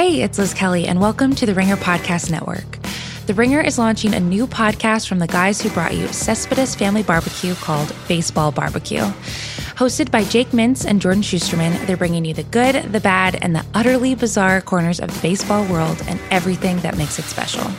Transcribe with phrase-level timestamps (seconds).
[0.00, 2.78] Hey, it's Liz Kelly, and welcome to the Ringer Podcast Network.
[3.26, 7.02] The Ringer is launching a new podcast from the guys who brought you Cespedes Family
[7.02, 9.02] Barbecue called Baseball Barbecue.
[9.76, 13.54] Hosted by Jake Mintz and Jordan Schusterman, they're bringing you the good, the bad, and
[13.54, 17.70] the utterly bizarre corners of the baseball world and everything that makes it special.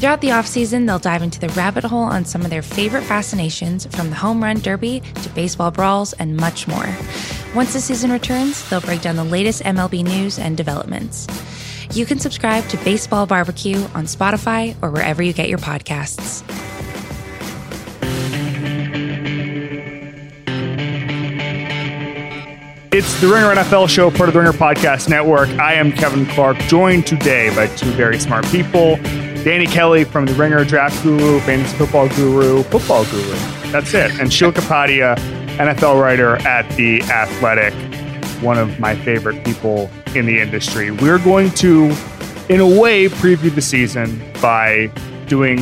[0.00, 3.84] Throughout the offseason, they'll dive into the rabbit hole on some of their favorite fascinations
[3.94, 6.86] from the home run derby to baseball brawls and much more.
[7.54, 11.26] Once the season returns, they'll break down the latest MLB news and developments.
[11.92, 16.44] You can subscribe to Baseball Barbecue on Spotify or wherever you get your podcasts.
[22.90, 25.50] It's the Ringer NFL show, part of the Ringer Podcast Network.
[25.50, 28.98] I am Kevin Clark, joined today by two very smart people
[29.44, 33.34] Danny Kelly from the Ringer Draft Guru, Fantasy Football Guru, Football Guru.
[33.72, 34.20] That's it.
[34.20, 35.16] And Sheil Kapadia,
[35.56, 37.72] NFL writer at The Athletic,
[38.42, 40.90] one of my favorite people in the industry.
[40.90, 41.86] We're going to,
[42.50, 44.88] in a way, preview the season by
[45.26, 45.58] doing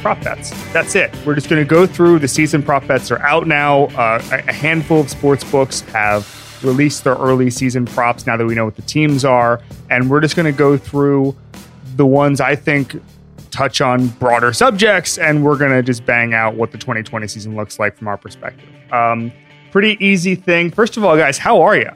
[0.00, 0.50] prop bets.
[0.72, 1.14] That's it.
[1.26, 3.84] We're just going to go through the season prop bets are out now.
[3.88, 6.26] Uh, a handful of sports books have
[6.64, 9.60] released their early season props now that we know what the teams are.
[9.90, 11.36] And we're just going to go through
[11.96, 13.00] the ones I think
[13.50, 15.18] touch on broader subjects.
[15.18, 18.16] And we're going to just bang out what the 2020 season looks like from our
[18.16, 18.68] perspective.
[18.92, 19.32] Um,
[19.70, 20.70] pretty easy thing.
[20.70, 21.90] First of all, guys, how are you?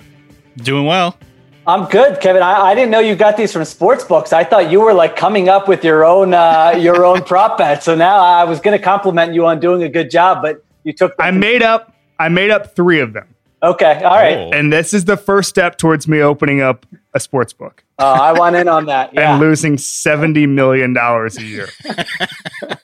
[0.58, 1.19] Doing well.
[1.66, 2.42] I'm good, Kevin.
[2.42, 4.33] I, I, didn't know you got these from sports books.
[4.33, 7.83] I thought you were like coming up with your own uh, your own prop bet.
[7.83, 10.92] So now I was going to compliment you on doing a good job, but you
[10.92, 11.14] took.
[11.19, 11.92] I made up.
[12.20, 13.27] I made up three of them.
[13.62, 14.00] Okay.
[14.05, 14.36] All right.
[14.36, 14.50] Oh.
[14.53, 16.86] And this is the first step towards me opening up
[17.17, 17.83] a sports book.
[17.98, 19.11] Oh, I want in on that.
[19.14, 19.33] Yeah.
[19.33, 21.69] and losing $70 million a year.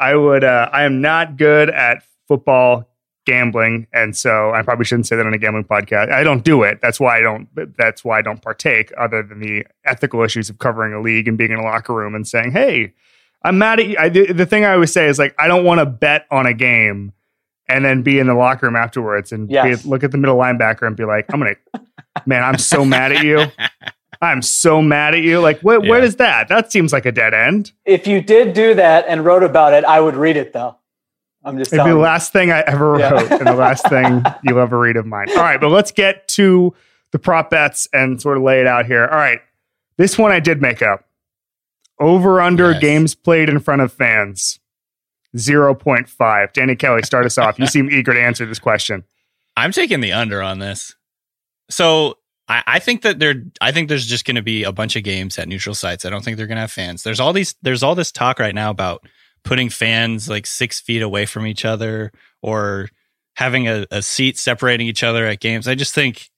[0.00, 2.88] I would, uh, I am not good at football
[3.26, 3.86] gambling.
[3.92, 6.10] And so I probably shouldn't say that on a gambling podcast.
[6.10, 6.78] I don't do it.
[6.80, 10.58] That's why I don't, that's why I don't partake other than the ethical issues of
[10.58, 12.94] covering a league and being in a locker room and saying, Hey,
[13.42, 13.96] I'm mad at you.
[13.98, 16.54] I, the thing I always say is like, I don't want to bet on a
[16.54, 17.12] game
[17.68, 19.82] and then be in the locker room afterwards and yes.
[19.82, 21.56] be, look at the middle linebacker and be like, I'm gonna,
[22.26, 23.46] man, I'm so mad at you.
[24.20, 25.40] I'm so mad at you.
[25.40, 25.84] Like, what?
[25.84, 25.90] Yeah.
[25.90, 26.48] What is that?
[26.48, 27.72] That seems like a dead end.
[27.84, 30.76] If you did do that and wrote about it, I would read it though.
[31.44, 31.72] I'm just.
[31.72, 33.36] It'd be the last thing I ever wrote, yeah.
[33.36, 35.28] and the last thing you'll ever read of mine.
[35.30, 36.74] All right, but let's get to
[37.12, 39.06] the prop bets and sort of lay it out here.
[39.06, 39.40] All right,
[39.98, 41.04] this one I did make up.
[42.00, 42.80] Over under yes.
[42.80, 44.58] games played in front of fans.
[45.36, 46.52] 0.5.
[46.52, 47.58] Danny Kelly, start us off.
[47.58, 49.04] You seem eager to answer this question.
[49.56, 50.94] I'm taking the under on this.
[51.70, 52.18] So
[52.48, 55.38] I, I think that there I think there's just gonna be a bunch of games
[55.38, 56.04] at neutral sites.
[56.04, 57.02] I don't think they're gonna have fans.
[57.02, 59.06] There's all these there's all this talk right now about
[59.44, 62.12] putting fans like six feet away from each other
[62.42, 62.88] or
[63.34, 65.68] having a, a seat separating each other at games.
[65.68, 66.28] I just think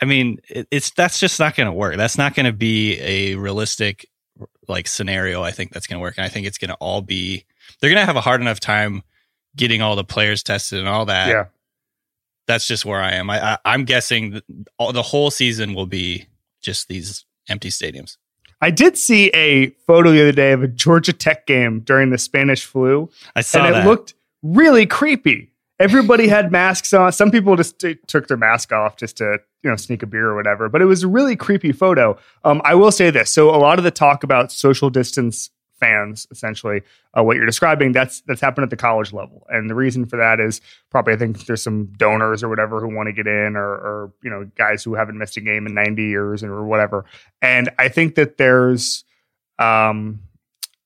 [0.00, 1.96] I mean, it, it's that's just not going to work.
[1.96, 4.08] That's not going to be a realistic
[4.66, 5.42] like scenario.
[5.42, 7.44] I think that's going to work, and I think it's going to all be
[7.80, 9.02] they're gonna have a hard enough time
[9.56, 11.28] getting all the players tested and all that.
[11.28, 11.44] Yeah,
[12.46, 13.30] that's just where I am.
[13.30, 14.40] I, I am guessing
[14.78, 16.26] all, the whole season will be
[16.60, 18.16] just these empty stadiums.
[18.60, 22.18] I did see a photo the other day of a Georgia Tech game during the
[22.18, 23.08] Spanish flu.
[23.34, 23.86] I saw and it that.
[23.86, 25.52] looked really creepy.
[25.78, 27.10] Everybody had masks on.
[27.12, 30.28] Some people just t- took their mask off just to you know sneak a beer
[30.28, 30.68] or whatever.
[30.68, 32.18] But it was a really creepy photo.
[32.44, 36.26] Um, I will say this: so a lot of the talk about social distance fans
[36.30, 36.82] essentially
[37.18, 40.16] uh, what you're describing that's that's happened at the college level and the reason for
[40.16, 40.60] that is
[40.90, 44.12] probably i think there's some donors or whatever who want to get in or, or
[44.22, 47.04] you know guys who haven't missed a game in 90 years or whatever
[47.42, 49.04] and i think that there's
[49.58, 50.20] um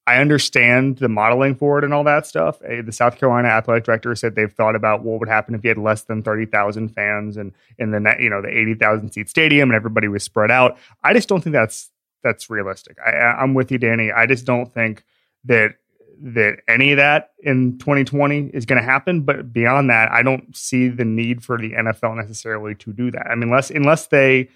[0.07, 2.59] I understand the modeling for it and all that stuff.
[2.59, 5.79] the South Carolina athletic director said they've thought about what would happen if you had
[5.79, 9.71] less than thirty thousand fans and in the you know, the eighty thousand seat stadium
[9.71, 10.77] and everybody was spread out.
[11.03, 11.91] I just don't think that's
[12.25, 12.97] that's realistic.
[13.05, 14.11] I, I'm with you, Danny.
[14.11, 15.05] I just don't think
[15.45, 15.77] that
[16.23, 19.23] that any of that in 2020 is going to happen.
[19.23, 23.27] But beyond that, I don't see the need for the NFL necessarily to do that.
[23.27, 24.49] I mean, unless unless they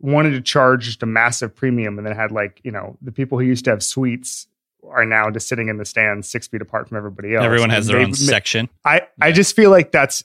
[0.00, 3.38] wanted to charge just a massive premium and then had like you know the people
[3.38, 4.48] who used to have suites
[4.90, 7.44] are now just sitting in the stands six feet apart from everybody else.
[7.44, 8.68] Everyone has their own section.
[8.84, 9.06] I, yeah.
[9.20, 10.24] I just feel like that's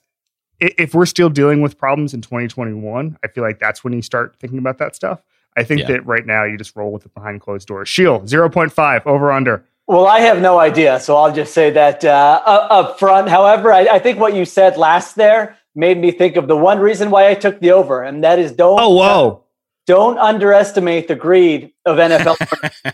[0.60, 4.36] if we're still dealing with problems in 2021, I feel like that's when you start
[4.40, 5.22] thinking about that stuff.
[5.58, 5.88] I think yeah.
[5.88, 7.90] that right now you just roll with it behind closed doors.
[7.90, 9.66] Sheil 0.5 over under.
[9.88, 11.00] Well, I have no idea.
[11.00, 13.30] So I'll just say that uh, up front.
[13.30, 16.80] However, I, I, think what you said last there made me think of the one
[16.80, 18.80] reason why I took the over, and that is don't.
[18.80, 19.44] Oh, whoa.
[19.88, 22.36] Don't underestimate the greed of NFL.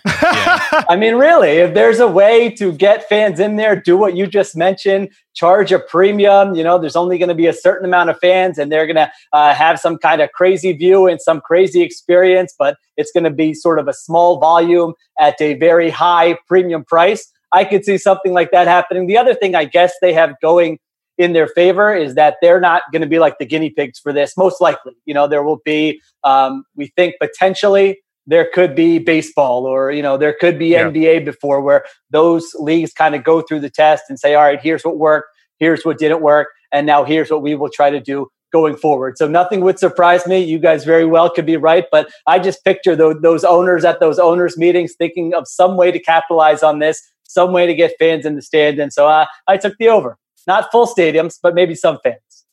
[0.88, 4.28] I mean, really, if there's a way to get fans in there, do what you
[4.28, 6.54] just mentioned, charge a premium.
[6.54, 8.98] You know, there's only going to be a certain amount of fans, and they're going
[8.98, 13.24] to uh, have some kind of crazy view and some crazy experience, but it's going
[13.24, 17.28] to be sort of a small volume at a very high premium price.
[17.52, 19.08] I could see something like that happening.
[19.08, 20.78] The other thing I guess they have going
[21.18, 24.12] in their favor is that they're not going to be like the guinea pigs for
[24.12, 24.36] this.
[24.38, 26.02] Most likely, you know, there will be.
[26.24, 30.86] Um, we think potentially there could be baseball, or you know, there could be yeah.
[30.86, 34.62] NBA before where those leagues kind of go through the test and say, all right,
[34.62, 35.28] here's what worked,
[35.60, 39.18] here's what didn't work, and now here's what we will try to do going forward.
[39.18, 40.40] So nothing would surprise me.
[40.40, 44.00] You guys very well could be right, but I just picture those, those owners at
[44.00, 47.94] those owners meetings thinking of some way to capitalize on this, some way to get
[47.98, 50.18] fans in the stand, and so uh, I took the over.
[50.48, 52.46] Not full stadiums, but maybe some fans.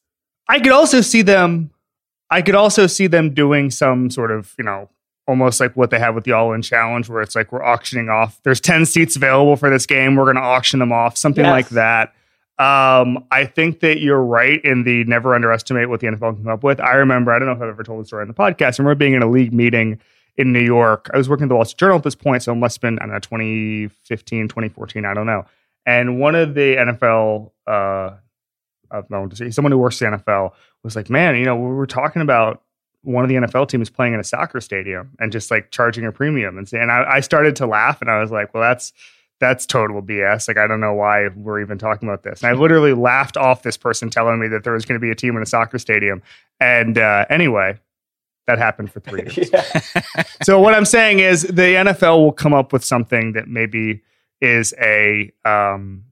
[0.48, 1.70] I could also see them.
[2.31, 4.88] I could also see them doing some sort of, you know,
[5.26, 8.08] almost like what they have with the All In Challenge, where it's like we're auctioning
[8.08, 8.40] off.
[8.42, 10.16] There's ten seats available for this game.
[10.16, 11.52] We're going to auction them off, something yes.
[11.52, 12.14] like that.
[12.60, 16.52] Um, I think that you're right in the never underestimate what the NFL can come
[16.52, 16.78] up with.
[16.78, 18.78] I remember, I don't know if I've ever told the story on the podcast.
[18.78, 19.98] I remember being in a league meeting
[20.37, 21.08] in New York.
[21.14, 22.82] I was working at the Wall Street Journal at this point, so it must have
[22.82, 25.46] been, I don't know, 2015, 2014, I don't know.
[25.90, 28.14] And one of the NFL, uh,
[28.92, 30.52] I don't to say, someone who works the NFL
[30.84, 32.62] was like, man, you know, we were talking about
[33.02, 36.12] one of the NFL teams playing in a soccer stadium and just like charging a
[36.12, 36.58] premium.
[36.58, 38.92] And, and I, I started to laugh and I was like, well, that's,
[39.40, 40.46] that's total BS.
[40.46, 42.40] Like, I don't know why we're even talking about this.
[42.44, 45.10] And I literally laughed off this person telling me that there was going to be
[45.10, 46.22] a team in a soccer stadium.
[46.60, 47.81] And uh, anyway,
[48.46, 49.50] that happened for three years.
[50.44, 54.02] so what I'm saying is the NFL will come up with something that maybe
[54.40, 56.04] is a um,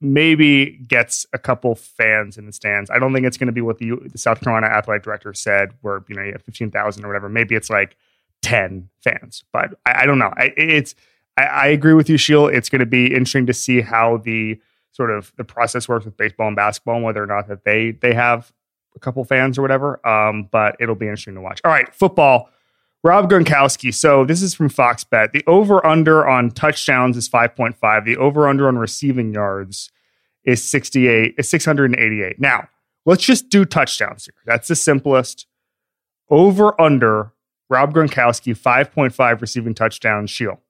[0.00, 2.90] maybe gets a couple fans in the stands.
[2.90, 5.72] I don't think it's going to be what the, the, South Carolina athletic director said,
[5.80, 7.28] where you know you have fifteen thousand or whatever.
[7.28, 7.96] Maybe it's like
[8.42, 10.32] ten fans, but I, I don't know.
[10.36, 10.94] I, it's
[11.36, 12.46] I, I, agree with you, Sheil.
[12.46, 14.60] It's going to be interesting to see how the
[14.92, 17.92] sort of the process works with baseball and basketball, and whether or not that they
[17.92, 18.52] they have
[18.94, 20.06] a couple fans or whatever.
[20.06, 21.60] Um, but it'll be interesting to watch.
[21.64, 22.50] All right, football.
[23.04, 23.92] Rob Gronkowski.
[23.92, 25.32] So this is from Fox Bet.
[25.32, 28.04] The over under on touchdowns is 5.5.
[28.04, 29.92] The over under on receiving yards
[30.44, 32.40] is 68, is 688.
[32.40, 32.68] Now,
[33.04, 34.34] let's just do touchdowns here.
[34.46, 35.46] That's the simplest.
[36.30, 37.32] Over under
[37.68, 40.30] Rob Gronkowski 5.5 receiving touchdowns.
[40.30, 40.60] Sheil.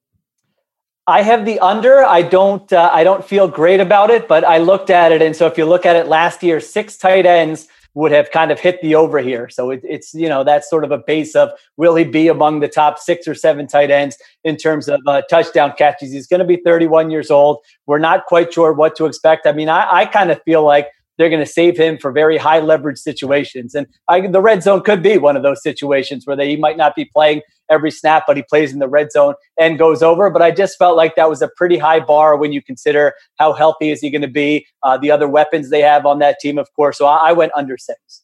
[1.07, 2.03] I have the under.
[2.03, 2.73] I don't.
[2.73, 5.59] Uh, I don't feel great about it, but I looked at it, and so if
[5.59, 8.94] you look at it last year, six tight ends would have kind of hit the
[8.94, 9.49] over here.
[9.49, 12.61] So it, it's, you know, that's sort of a base of will he be among
[12.61, 16.12] the top six or seven tight ends in terms of uh, touchdown catches?
[16.12, 17.58] He's going to be 31 years old.
[17.87, 19.46] We're not quite sure what to expect.
[19.46, 22.37] I mean, I, I kind of feel like they're going to save him for very
[22.37, 23.75] high leverage situations.
[23.75, 26.76] And I, the red zone could be one of those situations where they, he might
[26.76, 30.31] not be playing every snap, but he plays in the red zone and goes over.
[30.31, 33.53] But I just felt like that was a pretty high bar when you consider how
[33.53, 36.59] healthy is he going to be, uh, the other weapons they have on that team,
[36.59, 36.99] of course.
[36.99, 38.23] So I, I went under six.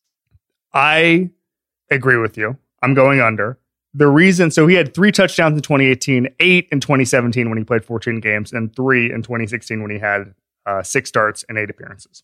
[0.73, 1.31] I
[1.91, 2.57] agree with you.
[2.83, 3.59] I'm going under.
[3.93, 7.85] The reason, so he had three touchdowns in 2018, eight in 2017 when he played
[7.85, 10.33] 14 games, and three in 2016 when he had
[10.65, 12.23] uh, six starts and eight appearances.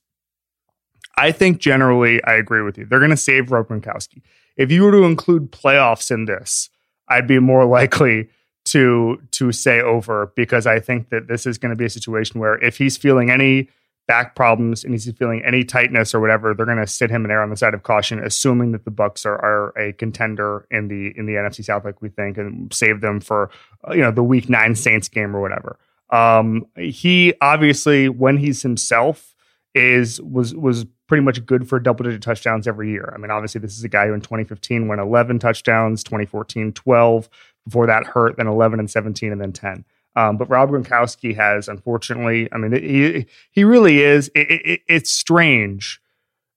[1.16, 2.84] I think generally I agree with you.
[2.84, 4.22] They're going to save Rob Gronkowski.
[4.56, 6.70] If you were to include playoffs in this,
[7.08, 8.28] I'd be more likely
[8.66, 12.40] to to say over because I think that this is going to be a situation
[12.40, 13.68] where if he's feeling any
[14.06, 17.28] back problems and he's feeling any tightness or whatever, they're going to sit him in
[17.28, 20.88] there on the side of caution, assuming that the Bucs are, are a contender in
[20.88, 23.50] the in the NFC South, like we think, and save them for
[23.86, 25.78] uh, you know the Week Nine Saints game or whatever.
[26.10, 29.34] Um, he obviously, when he's himself,
[29.74, 33.12] is was was pretty much good for double digit touchdowns every year.
[33.14, 37.28] I mean, obviously, this is a guy who in 2015 went 11 touchdowns, 2014, 12.
[37.64, 39.84] Before that hurt, then 11 and 17, and then 10.
[40.14, 44.30] Um, but Rob Gronkowski has, unfortunately, I mean, he he really is.
[44.34, 46.00] It, it, it's strange,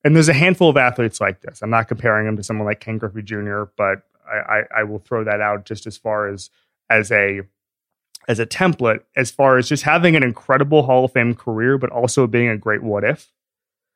[0.03, 1.61] and there's a handful of athletes like this.
[1.61, 4.99] I'm not comparing him to someone like Ken Griffey Jr., but I, I, I will
[4.99, 6.51] throw that out just as far as
[6.89, 7.41] as a
[8.27, 11.89] as a template, as far as just having an incredible Hall of Fame career, but
[11.89, 13.29] also being a great what if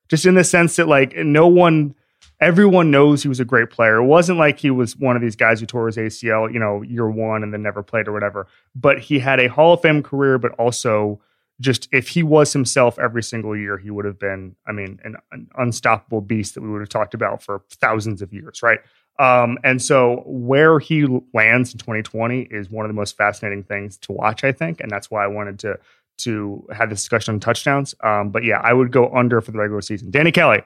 [0.10, 1.96] just in the sense that like no one
[2.40, 3.98] everyone knows he was a great player.
[3.98, 6.82] It wasn't like he was one of these guys who tore his ACL, you know,
[6.82, 8.48] year one and then never played or whatever.
[8.76, 11.22] But he had a Hall of Fame career, but also
[11.62, 15.16] just if he was himself every single year, he would have been, I mean, an,
[15.32, 18.80] an unstoppable beast that we would have talked about for thousands of years, right?
[19.20, 23.98] Um, and so where he lands in 2020 is one of the most fascinating things
[24.00, 24.82] to watch, I think.
[24.82, 25.80] And that's why I wanted to
[26.20, 27.96] to have this discussion on touchdowns.
[28.04, 30.12] Um, but yeah, I would go under for the regular season.
[30.12, 30.62] Danny Kelly.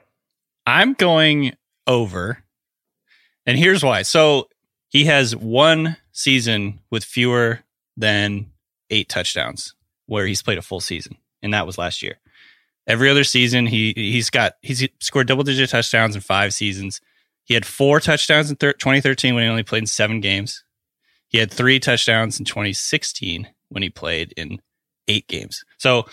[0.66, 1.52] I'm going
[1.86, 2.42] over.
[3.46, 4.02] And here's why.
[4.02, 4.48] So
[4.88, 7.60] he has one season with fewer
[7.96, 8.52] than
[8.90, 9.74] eight touchdowns
[10.06, 12.18] where he's played a full season, and that was last year.
[12.86, 17.00] Every other season, he he's got he's scored double digit touchdowns in five seasons.
[17.44, 20.64] He had four touchdowns in thir- 2013 when he only played in seven games.
[21.28, 24.60] He had three touchdowns in 2016 when he played in
[25.08, 25.64] eight games.
[25.78, 26.06] So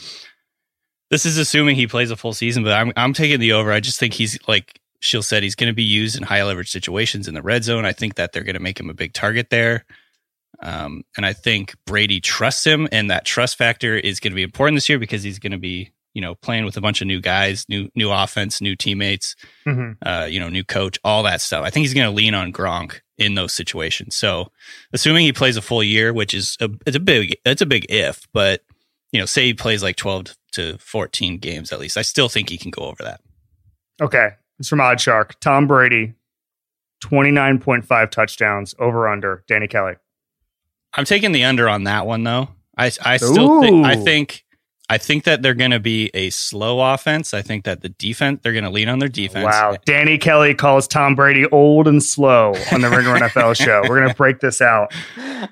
[1.11, 3.71] this is assuming he plays a full season, but I'm I'm taking the over.
[3.71, 6.71] I just think he's like Sheil said, he's going to be used in high leverage
[6.71, 7.85] situations in the red zone.
[7.85, 9.85] I think that they're going to make him a big target there.
[10.61, 14.43] Um, and I think Brady trusts him, and that trust factor is going to be
[14.43, 17.07] important this year because he's going to be, you know, playing with a bunch of
[17.07, 19.35] new guys, new new offense, new teammates,
[19.67, 20.07] mm-hmm.
[20.07, 21.63] uh, you know, new coach, all that stuff.
[21.65, 24.15] I think he's going to lean on Gronk in those situations.
[24.15, 24.51] So,
[24.93, 27.85] assuming he plays a full year, which is a it's a big it's a big
[27.89, 28.61] if, but
[29.15, 32.49] you know, say he plays like twelve to fourteen games at least, I still think
[32.49, 33.21] he can go over that.
[34.01, 35.39] Okay, it's from OddsShark.
[35.39, 36.15] Tom Brady,
[36.99, 39.45] twenty nine point five touchdowns over under.
[39.47, 39.93] Danny Kelly.
[40.93, 42.49] I'm taking the under on that one though.
[42.77, 44.43] I I still think I think
[44.89, 47.33] I think that they're going to be a slow offense.
[47.33, 49.45] I think that the defense they're going to lean on their defense.
[49.45, 53.81] Wow, Danny Kelly calls Tom Brady old and slow on the Ringer NFL show.
[53.87, 54.93] We're going to break this out.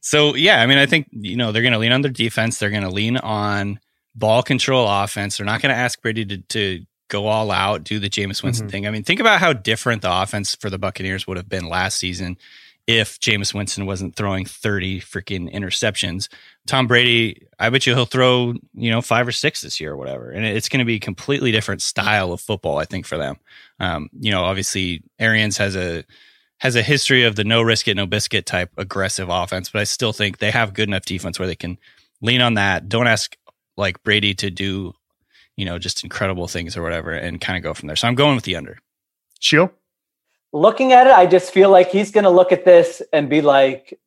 [0.00, 2.58] So yeah, I mean, I think you know they're going to lean on their defense.
[2.58, 3.80] They're going to lean on
[4.14, 5.36] ball control offense.
[5.36, 8.66] They're not going to ask Brady to, to go all out, do the Jameis Winston
[8.66, 8.68] mm-hmm.
[8.68, 8.86] thing.
[8.86, 11.98] I mean, think about how different the offense for the Buccaneers would have been last
[11.98, 12.36] season
[12.86, 16.28] if Jameis Winston wasn't throwing 30 freaking interceptions.
[16.66, 19.96] Tom Brady, I bet you he'll throw, you know, five or six this year or
[19.96, 20.30] whatever.
[20.30, 23.36] And it's going to be a completely different style of football, I think, for them.
[23.78, 26.04] Um, you know, obviously Arians has a
[26.58, 29.84] has a history of the no risk it, no biscuit type aggressive offense, but I
[29.84, 31.78] still think they have good enough defense where they can
[32.20, 32.88] lean on that.
[32.88, 33.36] Don't ask
[33.76, 34.92] like Brady to do,
[35.56, 37.96] you know, just incredible things or whatever and kind of go from there.
[37.96, 38.78] So I'm going with the under.
[39.40, 39.72] Sheil?
[40.52, 43.40] looking at it, I just feel like he's going to look at this and be
[43.40, 43.98] like,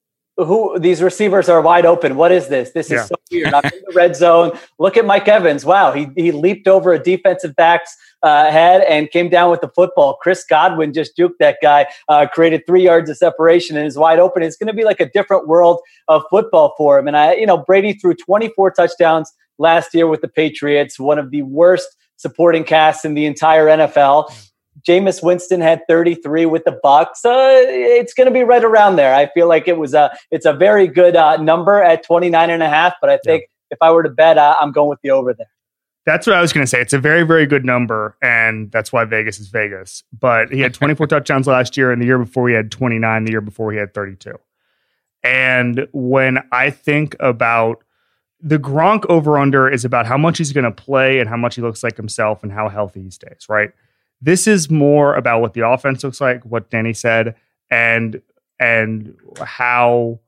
[0.46, 2.16] who these receivers are wide open.
[2.16, 2.72] What is this?
[2.72, 3.04] This is yeah.
[3.06, 3.54] so weird.
[3.54, 4.58] I'm in the red zone.
[4.80, 5.66] Look at Mike Evans.
[5.66, 9.70] Wow, he he leaped over a defensive back's uh, head and came down with the
[9.70, 10.18] football.
[10.22, 14.20] Chris Godwin just juked that guy, uh, created three yards of separation, and is wide
[14.20, 14.44] open.
[14.44, 17.08] It's going to be like a different world of football for him.
[17.08, 21.32] And I, you know, Brady threw 24 touchdowns last year with the Patriots, one of
[21.32, 24.51] the worst supporting casts in the entire NFL.
[24.88, 27.26] Jameis Winston had 33 with the Bucs.
[27.26, 29.14] Uh, it's going to be right around there.
[29.14, 32.64] I feel like it was a it's a very good uh, number at 29 and
[32.64, 33.76] a half, but I think yeah.
[33.76, 35.48] if I were to bet, uh, I'm going with the over there.
[36.04, 36.82] That's what I was going to say.
[36.82, 40.04] It's a very, very good number, and that's why Vegas is Vegas.
[40.18, 43.26] But he had 24 touchdowns last year, and the year before he had 29.
[43.26, 44.34] The year before he had 32.
[45.24, 47.84] And when I think about
[48.42, 51.56] the Gronk over under is about how much he's going to play and how much
[51.56, 53.72] he looks like himself and how healthy he stays, right?
[54.22, 57.36] This is more about what the offense looks like, what Danny said,
[57.70, 58.22] and
[58.60, 60.20] and how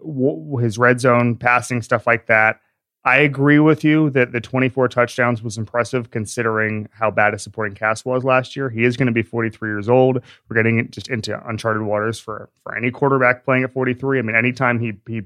[0.00, 2.60] w- his red zone passing stuff like that.
[3.04, 7.74] I agree with you that the 24 touchdowns was impressive considering how bad his supporting
[7.74, 8.70] cast was last year.
[8.70, 10.20] He is going to be 43 years old.
[10.48, 14.18] We're getting just into uncharted waters for for any quarterback playing at 43.
[14.18, 15.22] I mean, anytime he he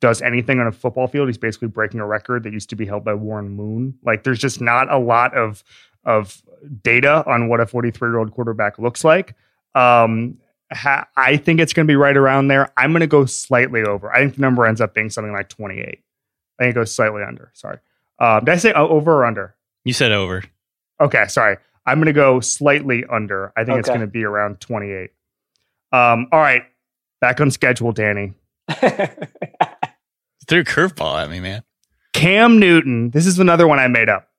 [0.00, 2.84] does anything on a football field, he's basically breaking a record that used to be
[2.84, 3.96] held by Warren Moon.
[4.02, 5.64] Like, there's just not a lot of
[6.04, 6.42] of
[6.82, 9.34] data on what a 43 year old quarterback looks like.
[9.74, 10.38] Um,
[10.72, 12.72] ha- I think it's going to be right around there.
[12.76, 14.12] I'm going to go slightly over.
[14.12, 15.84] I think the number ends up being something like 28.
[15.86, 17.50] I think it goes slightly under.
[17.54, 17.78] Sorry.
[18.18, 19.54] Um, did I say over or under?
[19.84, 20.42] You said over.
[21.00, 21.56] Okay, sorry.
[21.86, 23.52] I'm going to go slightly under.
[23.56, 23.80] I think okay.
[23.80, 25.10] it's going to be around 28.
[25.92, 26.62] Um, all right,
[27.20, 28.34] back on schedule, Danny.
[28.68, 31.62] Threw a curveball at me, man.
[32.12, 33.10] Cam Newton.
[33.10, 34.29] This is another one I made up.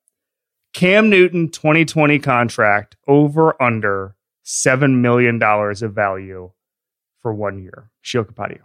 [0.73, 6.51] Cam Newton 2020 contract over under $7 million of value
[7.21, 7.89] for one year.
[8.01, 8.61] Sheil Kapadia.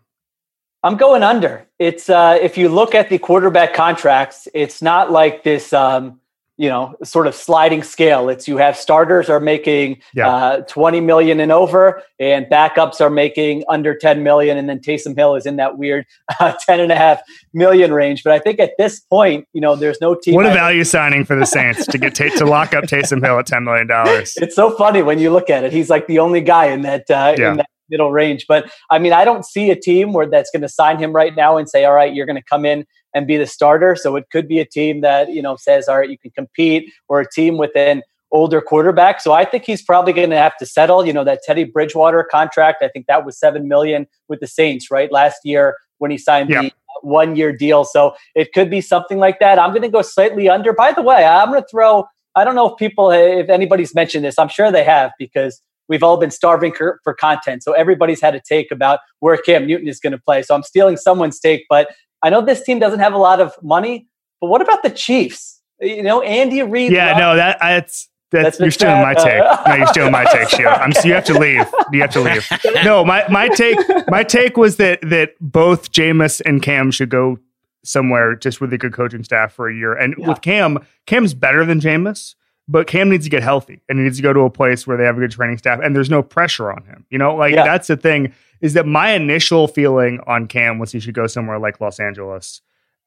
[0.83, 1.67] I'm going under.
[1.79, 6.21] It's uh, if you look at the quarterback contracts, it's not like this um,
[6.57, 10.29] you know sort of sliding scale it's you have starters are making yeah.
[10.29, 15.17] uh, 20 million and over and backups are making under 10 million and then Taysom
[15.17, 16.07] Hill is in that weird
[16.41, 17.21] uh, 10 and a half
[17.53, 20.51] million range but I think at this point you know there's no team what a
[20.51, 23.65] value signing for the Saints to get t- to lock up Taysom Hill at 10
[23.65, 26.67] million dollars it's so funny when you look at it he's like the only guy
[26.67, 27.51] in that uh, yeah.
[27.51, 28.47] in that middle range.
[28.49, 31.35] But I mean, I don't see a team where that's going to sign him right
[31.35, 32.87] now and say, all right, you're going to come in
[33.17, 33.97] and be the starter.
[33.97, 36.93] So it could be a team that, you know, says, all right, you can compete
[37.09, 39.23] or a team with an older quarterback.
[39.23, 42.23] So I think he's probably going to have to settle, you know, that Teddy Bridgewater
[42.31, 42.83] contract.
[42.83, 45.11] I think that was 7 million with the Saints, right?
[45.11, 46.61] Last year when he signed yeah.
[46.63, 47.85] the one year deal.
[47.85, 49.59] So it could be something like that.
[49.59, 50.75] I'm going to go slightly under.
[50.75, 52.05] By the way, I'm going to throw,
[52.35, 56.03] I don't know if people, if anybody's mentioned this, I'm sure they have because we've
[56.03, 57.63] all been starving for, for content.
[57.63, 60.43] So everybody's had a take about where Cam Newton is going to play.
[60.43, 61.89] So I'm stealing someone's take, but
[62.23, 64.09] I know this team doesn't have a lot of money.
[64.41, 65.61] But what about the Chiefs?
[65.81, 66.93] You know, Andy Reid.
[66.93, 69.43] Yeah, no, that that's that's, that's you're stealing my take.
[69.67, 70.73] no, you're stealing my take, Sheila.
[70.73, 71.67] I'm, you have to leave.
[71.93, 72.49] You have to leave.
[72.85, 77.39] No, my my take my take was that that both Jameis and Cam should go
[77.87, 79.95] somewhere just with a good coaching staff for a year.
[79.95, 80.29] And yeah.
[80.29, 82.35] with Cam, Cam's better than Jameis,
[82.69, 84.97] but Cam needs to get healthy and he needs to go to a place where
[84.97, 87.07] they have a good training staff and there's no pressure on him.
[87.11, 87.65] You know, like yeah.
[87.65, 91.59] that's the thing is that my initial feeling on Cam was he should go somewhere
[91.59, 92.63] like Los Angeles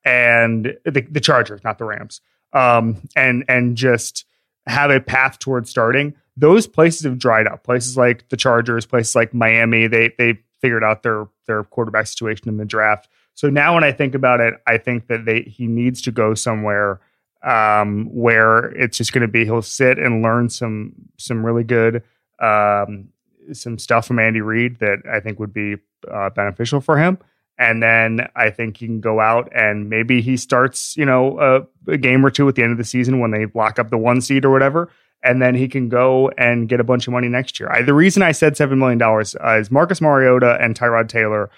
[0.05, 2.21] and the, the Chargers, not the Rams.
[2.51, 4.25] Um, and and just
[4.65, 6.15] have a path towards starting.
[6.35, 7.63] Those places have dried up.
[7.63, 12.49] Places like the Chargers, places like Miami, they they figured out their their quarterback situation
[12.49, 13.07] in the draft.
[13.35, 16.33] So now when I think about it, I think that they he needs to go
[16.33, 16.99] somewhere
[17.43, 22.03] um, where it's just going to be he'll sit and learn some some really good
[22.39, 23.09] um,
[23.53, 25.77] some stuff from Andy Reid that I think would be
[26.11, 27.17] uh, beneficial for him.
[27.57, 31.91] And then I think he can go out and maybe he starts, you know, a,
[31.91, 33.97] a, game or two at the end of the season when they lock up the
[33.97, 34.89] one seed or whatever.
[35.21, 37.69] And then he can go and get a bunch of money next year.
[37.69, 41.49] I, the reason I said $7 million uh, is Marcus Mariota and Tyrod Taylor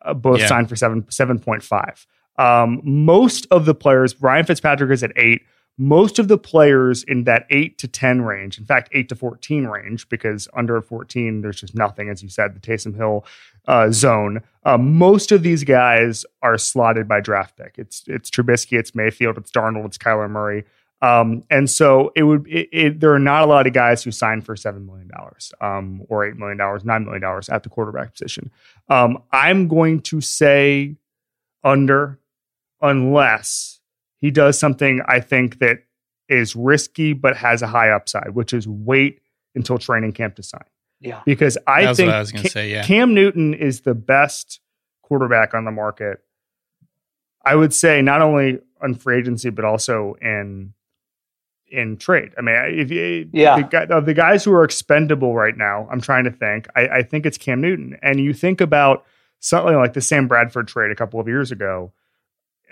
[0.00, 0.46] uh, both yeah.
[0.46, 2.06] signed for seven, 7.5.
[2.38, 5.42] Um, most of the players, Ryan Fitzpatrick is at eight
[5.80, 9.64] most of the players in that 8 to 10 range, in fact, 8 to 14
[9.64, 13.24] range, because under 14, there's just nothing, as you said, the Taysom Hill
[13.66, 14.42] uh, zone.
[14.62, 17.76] Uh, most of these guys are slotted by draft pick.
[17.78, 20.64] It's it's Trubisky, it's Mayfield, it's Darnold, it's Kyler Murray.
[21.00, 24.10] Um, and so it would it, it, there are not a lot of guys who
[24.10, 27.70] sign for seven million dollars um, or eight million dollars, nine million dollars at the
[27.70, 28.50] quarterback position.
[28.90, 30.96] Um, I'm going to say
[31.64, 32.18] under,
[32.82, 33.79] unless
[34.20, 35.84] he does something I think that
[36.28, 39.20] is risky but has a high upside, which is wait
[39.54, 40.64] until training camp to sign.
[41.00, 41.22] Yeah.
[41.24, 42.84] Because I think I was going Cam, say, yeah.
[42.84, 44.60] Cam Newton is the best
[45.02, 46.22] quarterback on the market.
[47.44, 50.74] I would say not only on free agency, but also in
[51.68, 52.32] in trade.
[52.36, 56.00] I mean, if you, yeah, the, of the guys who are expendable right now, I'm
[56.00, 56.66] trying to think.
[56.74, 59.06] I, I think it's Cam Newton, and you think about
[59.38, 61.92] something like the Sam Bradford trade a couple of years ago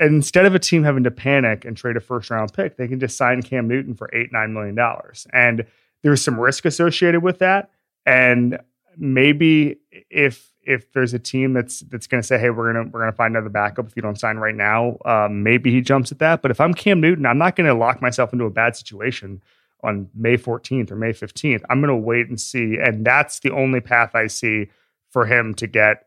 [0.01, 3.01] instead of a team having to panic and trade a first round pick, they can
[3.01, 5.27] just sign Cam Newton for eight, nine million dollars.
[5.33, 5.67] And
[6.03, 7.71] there's some risk associated with that.
[8.07, 8.59] And
[8.97, 9.79] maybe
[10.11, 13.13] if if there's a team that's that's going to say, "Hey, we're gonna we're gonna
[13.13, 16.43] find another backup if you don't sign right now," um, maybe he jumps at that.
[16.43, 19.43] But if I'm Cam Newton, I'm not going to lock myself into a bad situation
[19.83, 21.63] on May 14th or May 15th.
[21.71, 24.69] I'm going to wait and see, and that's the only path I see
[25.09, 26.07] for him to get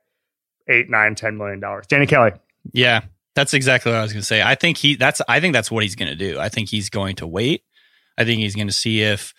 [0.68, 1.88] eight, nine, ten million dollars.
[1.88, 2.32] Danny Kelly.
[2.74, 3.02] Yeah,
[3.36, 4.42] that's exactly what I was going to say.
[4.42, 6.40] I think he that's I think that's what he's going to do.
[6.40, 7.64] I think he's going to wait.
[8.18, 9.34] I think he's going to see if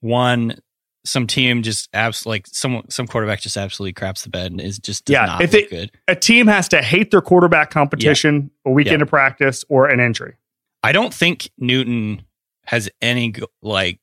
[0.00, 0.60] one
[1.04, 4.78] some team just abs like some some quarterback just absolutely craps the bed and is
[4.78, 5.38] just yeah.
[5.40, 5.90] if it, good.
[6.06, 8.70] A team has to hate their quarterback competition yeah.
[8.70, 9.02] a weekend yeah.
[9.02, 10.36] of practice or an injury.
[10.82, 12.22] I don't think Newton
[12.66, 13.98] has any like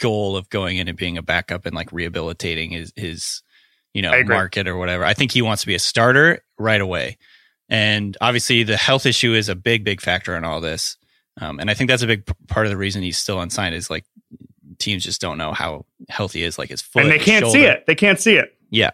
[0.00, 3.42] goal of going in and being a backup and like rehabilitating his his
[3.92, 5.04] you know market or whatever.
[5.04, 7.18] I think he wants to be a starter right away.
[7.70, 10.96] And obviously, the health issue is a big, big factor in all this.
[11.40, 13.74] Um, and I think that's a big p- part of the reason he's still unsigned
[13.74, 14.04] is like
[14.78, 17.58] teams just don't know how healthy he is, like his foot, and they can't shoulder.
[17.58, 17.86] see it.
[17.86, 18.56] They can't see it.
[18.70, 18.90] Yeah,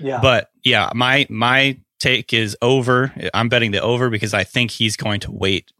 [0.00, 0.20] yeah.
[0.20, 3.12] But yeah, my my take is over.
[3.32, 5.72] I'm betting the over because I think he's going to wait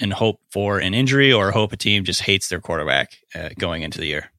[0.00, 3.82] and hope for an injury or hope a team just hates their quarterback uh, going
[3.82, 4.30] into the year.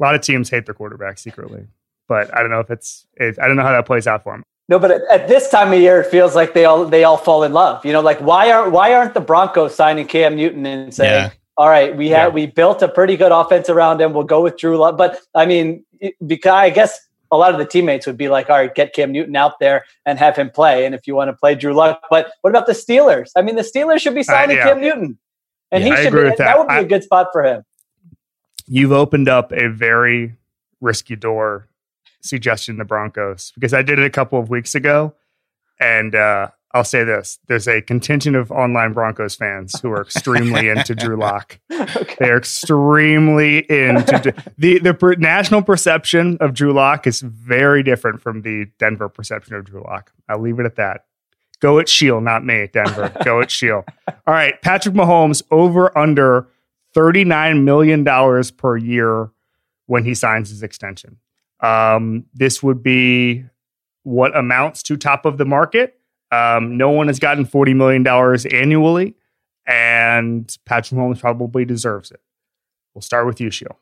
[0.00, 1.66] A lot of teams hate their quarterback secretly,
[2.08, 3.06] but I don't know if it's.
[3.20, 4.44] I don't know how that plays out for him.
[4.68, 7.18] No, but at, at, this time of year, it feels like they all they all
[7.18, 7.84] fall in love.
[7.84, 11.30] You know, like why aren't why aren't the Broncos signing Cam Newton and saying, yeah.
[11.58, 12.34] "All right, we have yeah.
[12.34, 14.14] we built a pretty good offense around him.
[14.14, 15.84] We'll go with Drew Lock." But I mean,
[16.26, 16.98] because I guess
[17.30, 19.84] a lot of the teammates would be like, "All right, get Cam Newton out there
[20.06, 22.66] and have him play." And if you want to play Drew Lock, but what about
[22.66, 23.32] the Steelers?
[23.36, 24.66] I mean, the Steelers should be signing uh, yeah.
[24.66, 25.18] Cam Newton,
[25.72, 26.22] and he should be.
[26.22, 26.38] That.
[26.38, 26.58] that.
[26.58, 27.64] would be I, a good spot for him.
[28.66, 30.36] You've opened up a very
[30.80, 31.68] risky door
[32.24, 35.14] suggestion the Broncos because I did it a couple of weeks ago.
[35.80, 40.68] And uh, I'll say this there's a contingent of online Broncos fans who are extremely
[40.70, 41.60] into Drew Lock.
[41.72, 42.16] Okay.
[42.18, 48.66] They're extremely into the the national perception of Drew Lock is very different from the
[48.78, 50.12] Denver perception of Drew Lock.
[50.28, 51.04] I'll leave it at that.
[51.60, 53.12] Go at Sheil, not me, Denver.
[53.24, 53.84] Go at Sheil.
[54.08, 56.48] All right, Patrick Mahomes over under
[56.94, 58.04] $39 million
[58.56, 59.30] per year
[59.86, 61.18] when he signs his extension.
[61.60, 63.44] Um, this would be
[64.02, 65.98] what amounts to top of the market.
[66.30, 68.06] Um, no one has gotten $40 million
[68.52, 69.14] annually,
[69.66, 72.20] and Patrick Mahomes probably deserves it.
[72.92, 73.78] We'll start with you, Sheil.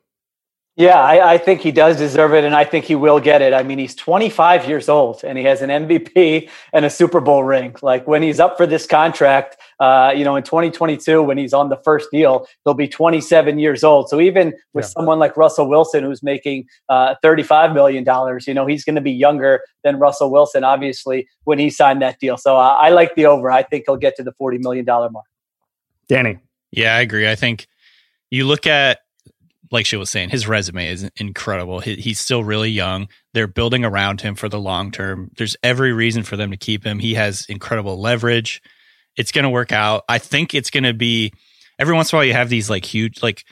[0.74, 3.52] Yeah, I, I, think he does deserve it, and I think he will get it.
[3.52, 7.44] I mean, he's 25 years old, and he has an MVP and a Super Bowl
[7.44, 7.76] ring.
[7.82, 11.68] Like when he's up for this contract, uh, you know, in 2022, when he's on
[11.68, 14.08] the first deal, he'll be 27 years old.
[14.08, 14.90] So even with yeah.
[14.90, 19.00] someone like Russell Wilson, who's making uh, 35 million dollars, you know, he's going to
[19.00, 22.36] be younger than Russell Wilson, obviously, when he signed that deal.
[22.36, 23.50] So uh, I like the over.
[23.50, 25.26] I think he'll get to the 40 million dollar mark.
[26.06, 26.38] Danny,
[26.70, 27.28] yeah, I agree.
[27.28, 27.66] I think
[28.30, 29.00] you look at
[29.72, 31.80] like she was saying, his resume is incredible.
[31.80, 33.08] He, he's still really young.
[33.34, 35.32] They're building around him for the long term.
[35.38, 37.00] There's every reason for them to keep him.
[37.00, 38.62] He has incredible leverage.
[39.16, 40.04] It's going to work out.
[40.08, 41.32] I think it's going to be
[41.78, 43.44] every once in a while you have these like huge, like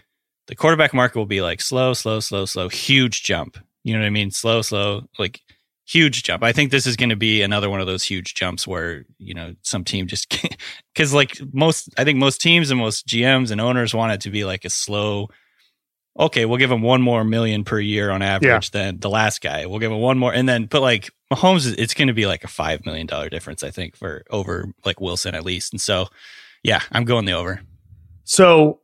[0.46, 3.59] the quarterback market will be like slow, slow, slow, slow, huge jump.
[3.85, 4.31] You know what I mean?
[4.31, 5.40] Slow, slow, like
[5.87, 6.42] huge jump.
[6.42, 9.35] I think this is going to be another one of those huge jumps where, you
[9.35, 10.31] know, some team just
[10.94, 14.31] because like most, I think most teams and most GMs and owners want it to
[14.31, 15.29] be like a slow,
[16.18, 18.85] okay, we'll give him one more million per year on average yeah.
[18.85, 19.66] than the last guy.
[19.66, 22.44] We'll give him one more, and then put like Mahomes, it's going to be like
[22.44, 25.72] a five million dollar difference, I think, for over like Wilson at least.
[25.72, 26.08] And so,
[26.62, 27.62] yeah, I'm going the over.
[28.24, 28.80] So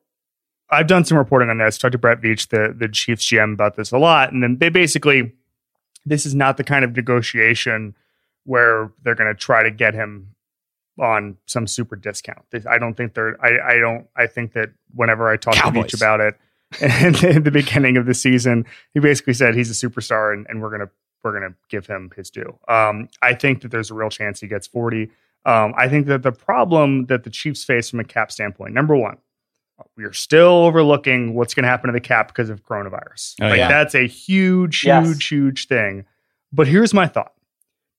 [0.71, 1.79] I've done some reporting on this.
[1.79, 4.69] Talked to Brett Veach, the the Chiefs GM, about this a lot, and then they
[4.69, 5.33] basically
[6.05, 7.97] this is not the kind of negotiation
[8.45, 10.35] where they're going to try to get him
[11.01, 12.45] on some super discount.
[12.69, 13.37] I don't think they're.
[13.45, 14.07] I, I don't.
[14.17, 15.91] I think that whenever I talk Cowboys.
[15.91, 16.37] to Veach about it,
[16.81, 20.63] and in the beginning of the season, he basically said he's a superstar and, and
[20.63, 20.91] we're gonna
[21.27, 22.59] we're gonna give him his due.
[22.69, 25.11] Um, I think that there's a real chance he gets 40.
[25.45, 28.97] Um, I think that the problem that the Chiefs face from a cap standpoint, number
[28.97, 29.19] one,
[29.97, 33.35] we are still overlooking what's going to happen to the cap because of coronavirus.
[33.41, 33.69] Oh, like yeah.
[33.69, 35.07] that's a huge, yes.
[35.07, 36.05] huge, huge thing.
[36.53, 37.33] But here's my thought: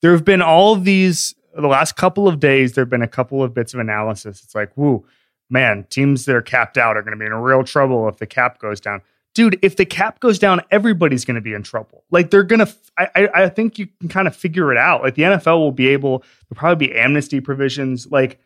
[0.02, 2.74] there have been all of these the last couple of days.
[2.74, 4.44] There have been a couple of bits of analysis.
[4.44, 5.06] It's like, woo,
[5.50, 8.28] man, teams that are capped out are going to be in real trouble if the
[8.28, 9.02] cap goes down.
[9.38, 12.04] Dude, if the cap goes down, everybody's going to be in trouble.
[12.10, 15.04] Like they're going to, I, I think you can kind of figure it out.
[15.04, 18.08] Like the NFL will be able, there'll probably be amnesty provisions.
[18.10, 18.40] Like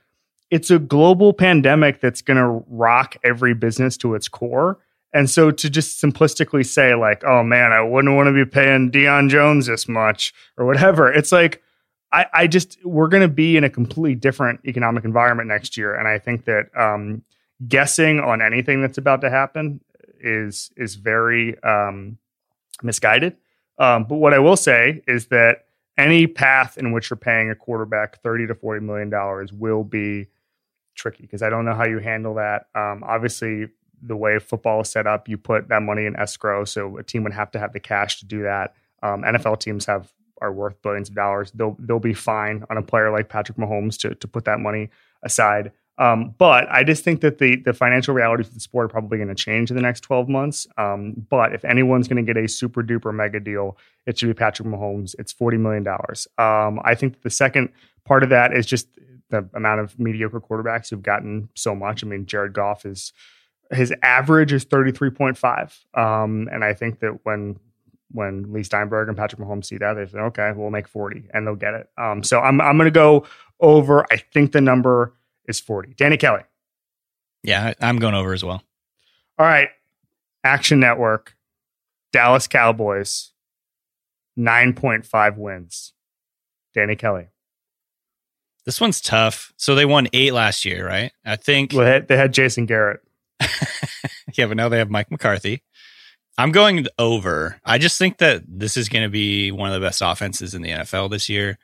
[0.50, 4.80] it's a global pandemic that's going to rock every business to its core.
[5.14, 8.92] And so to just simplistically say like, oh man, I wouldn't want to be paying
[8.92, 11.10] Deion Jones this much or whatever.
[11.10, 11.64] It's like,
[12.12, 15.96] I, I just we're going to be in a completely different economic environment next year,
[15.96, 17.24] and I think that um,
[17.66, 19.80] guessing on anything that's about to happen
[20.24, 22.18] is is very um,
[22.84, 23.38] misguided.
[23.78, 25.66] Um, but what I will say is that
[25.98, 30.28] any path in which you're paying a quarterback thirty to forty million dollars will be
[30.96, 32.68] tricky because I don't know how you handle that.
[32.76, 33.68] Um, obviously,
[34.02, 37.24] the way football is set up, you put that money in escrow, so a team
[37.24, 38.76] would have to have the cash to do that.
[39.04, 41.52] Um, NFL teams have are worth billions of dollars.
[41.52, 44.90] They'll they'll be fine on a player like Patrick Mahomes to to put that money
[45.24, 45.72] aside.
[45.98, 49.18] Um, but I just think that the the financial realities of the sport are probably
[49.18, 50.66] going to change in the next 12 months.
[50.78, 54.34] Um, but if anyone's going to get a super duper mega deal, it should be
[54.34, 55.16] Patrick Mahomes.
[55.20, 56.28] It's 40 million dollars.
[56.38, 57.70] Um, I think the second
[58.06, 58.88] part of that is just
[59.30, 62.04] the amount of mediocre quarterbacks who've gotten so much.
[62.04, 63.14] I mean, Jared Goff is
[63.72, 65.98] his average is 33.5.
[65.98, 67.58] Um, and I think that when
[68.14, 71.48] when Leigh Steinberg and Patrick Mahomes see that, they say, okay, we'll make 40 and
[71.48, 71.90] they'll get it.
[71.98, 73.26] Um, so I'm, I'm going to go
[73.62, 74.06] over.
[74.12, 75.14] I think the number
[75.52, 75.94] is 40.
[75.94, 76.42] Danny Kelly.
[77.44, 78.64] Yeah, I'm going over as well.
[79.38, 79.70] All right.
[80.44, 81.36] Action Network,
[82.12, 83.32] Dallas Cowboys,
[84.38, 85.94] 9.5 wins.
[86.74, 87.28] Danny Kelly.
[88.66, 89.54] This one's tough.
[89.58, 91.12] So they won eight last year, right?
[91.26, 91.74] I think.
[91.74, 93.02] Well, they had, they had Jason Garrett.
[94.34, 95.64] yeah, but now they have Mike McCarthy.
[96.38, 97.60] I'm going over.
[97.66, 100.62] I just think that this is going to be one of the best offenses in
[100.62, 101.58] the NFL this year.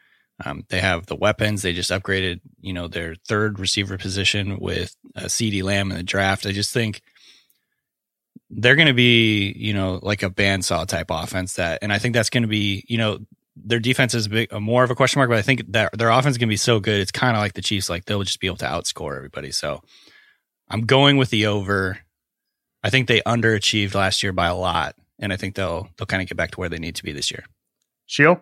[0.45, 1.61] Um, they have the weapons.
[1.61, 6.03] They just upgraded, you know, their third receiver position with uh, CeeDee Lamb in the
[6.03, 6.45] draft.
[6.45, 7.01] I just think
[8.49, 12.13] they're going to be, you know, like a bandsaw type offense that, and I think
[12.13, 13.19] that's going to be, you know,
[13.55, 16.37] their defense is more of a question mark, but I think that their offense is
[16.37, 16.99] going to be so good.
[16.99, 19.51] It's kind of like the Chiefs, like they'll just be able to outscore everybody.
[19.51, 19.81] So
[20.69, 21.99] I'm going with the over.
[22.83, 26.21] I think they underachieved last year by a lot, and I think they'll they'll kind
[26.21, 27.43] of get back to where they need to be this year.
[28.05, 28.41] Sheil?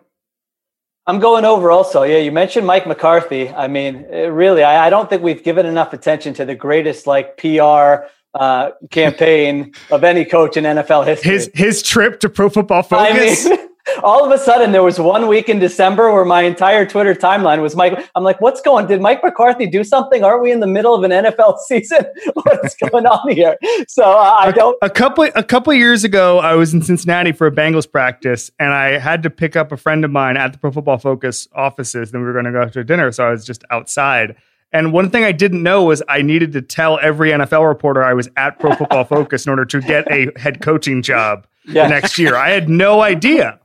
[1.06, 2.02] I'm going over also.
[2.02, 3.48] Yeah, you mentioned Mike McCarthy.
[3.48, 7.36] I mean, really, I, I don't think we've given enough attention to the greatest like
[7.36, 11.32] PR uh, campaign of any coach in NFL history.
[11.32, 13.46] His his trip to Pro Football Focus.
[13.46, 13.68] I mean,
[14.02, 17.62] all of a sudden there was one week in December where my entire Twitter timeline
[17.62, 17.98] was Mike.
[18.14, 18.84] I'm like, what's going?
[18.84, 18.90] On?
[18.90, 20.22] Did Mike McCarthy do something?
[20.22, 22.04] Aren't we in the middle of an NFL season?
[22.34, 23.56] what's going on here?
[23.88, 24.76] So uh, I don't.
[24.82, 28.50] A, a couple a couple years ago, I was in Cincinnati for a Bengals practice,
[28.58, 31.48] and I had to pick up a friend of mine at the Pro Football Focus
[31.54, 32.10] offices.
[32.10, 34.36] Then we were going to go to dinner, so I was just outside.
[34.72, 38.14] And one thing I didn't know was I needed to tell every NFL reporter I
[38.14, 41.86] was at Pro Football Focus in order to get a head coaching job yeah.
[41.86, 42.34] next year.
[42.34, 43.58] I had no idea.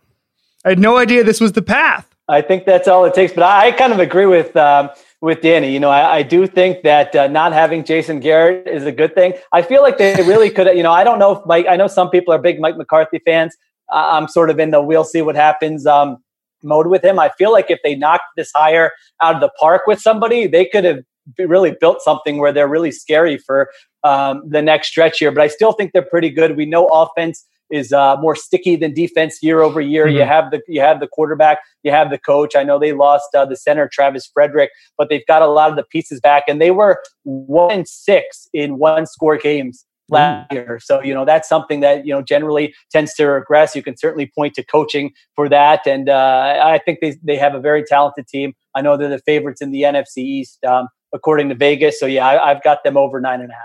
[0.63, 2.07] I had no idea this was the path.
[2.27, 3.33] I think that's all it takes.
[3.33, 5.71] But I, kind of agree with um, with Danny.
[5.71, 9.13] You know, I, I do think that uh, not having Jason Garrett is a good
[9.15, 9.33] thing.
[9.51, 10.67] I feel like they really could.
[10.75, 11.65] You know, I don't know if Mike.
[11.69, 13.55] I know some people are big Mike McCarthy fans.
[13.91, 16.17] I'm sort of in the we'll see what happens um,
[16.63, 17.19] mode with him.
[17.19, 20.65] I feel like if they knocked this hire out of the park with somebody, they
[20.65, 20.99] could have
[21.37, 23.69] really built something where they're really scary for
[24.03, 25.31] um, the next stretch here.
[25.31, 26.55] But I still think they're pretty good.
[26.55, 30.05] We know offense is uh, more sticky than defense year over year.
[30.05, 30.17] Mm-hmm.
[30.17, 32.55] You have the you have the quarterback, you have the coach.
[32.55, 35.75] I know they lost uh, the center Travis Frederick, but they've got a lot of
[35.75, 40.53] the pieces back, and they were one and six in one score games last mm.
[40.53, 40.79] year.
[40.83, 43.75] So, you know, that's something that, you know, generally tends to regress.
[43.75, 45.87] You can certainly point to coaching for that.
[45.87, 48.53] And uh, I think they, they have a very talented team.
[48.75, 51.99] I know they're the favorites in the NFC East, um, according to Vegas.
[51.99, 53.63] So, yeah, I, I've got them over nine and a half.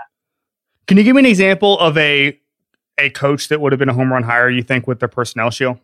[0.87, 2.39] Can you give me an example of a
[2.97, 5.49] a coach that would have been a home run hire, you think, with their personnel
[5.49, 5.79] Sheil?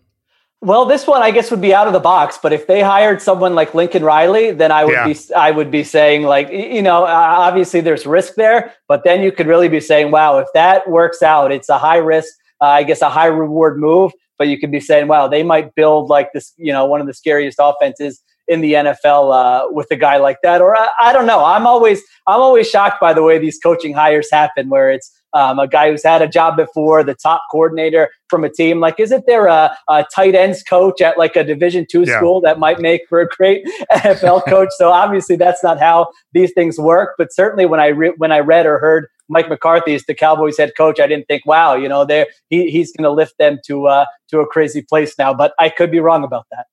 [0.62, 3.22] Well, this one I guess would be out of the box, but if they hired
[3.22, 5.08] someone like Lincoln Riley, then I would yeah.
[5.08, 9.34] be I would be saying like you know obviously there's risk there, but then you
[9.34, 12.84] could really be saying wow if that works out, it's a high risk, uh, I
[12.84, 16.32] guess a high reward move, but you could be saying wow they might build like
[16.34, 20.16] this you know one of the scariest offenses in the NFL uh, with a guy
[20.16, 21.44] like that, or I, I don't know.
[21.44, 25.60] I'm always I'm always shocked by the way these coaching hires happen, where it's um,
[25.60, 28.80] a guy who's had a job before, the top coordinator from a team.
[28.80, 32.18] Like, isn't there a, a tight ends coach at like a Division two yeah.
[32.18, 34.70] school that might make for a great NFL coach?
[34.78, 37.16] so obviously, that's not how these things work.
[37.18, 40.58] But certainly, when I re- when I read or heard Mike McCarthy is the Cowboys
[40.58, 43.60] head coach, I didn't think, wow, you know, there he, he's going to lift them
[43.66, 45.34] to uh, to a crazy place now.
[45.34, 46.68] But I could be wrong about that.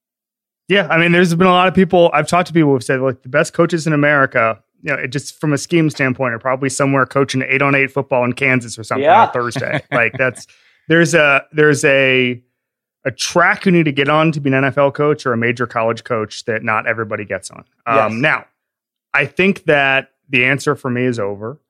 [0.68, 3.00] Yeah, I mean, there's been a lot of people I've talked to people who've said
[3.00, 6.38] like the best coaches in America you know, it just from a scheme standpoint, are
[6.38, 9.26] probably somewhere coaching eight on eight football in Kansas or something yeah.
[9.26, 9.80] on Thursday.
[9.92, 10.46] like that's
[10.88, 12.42] there's a there's a
[13.04, 15.66] a track you need to get on to be an NFL coach or a major
[15.66, 17.64] college coach that not everybody gets on.
[17.86, 18.20] Um, yes.
[18.20, 18.44] Now,
[19.14, 21.60] I think that the answer for me is over.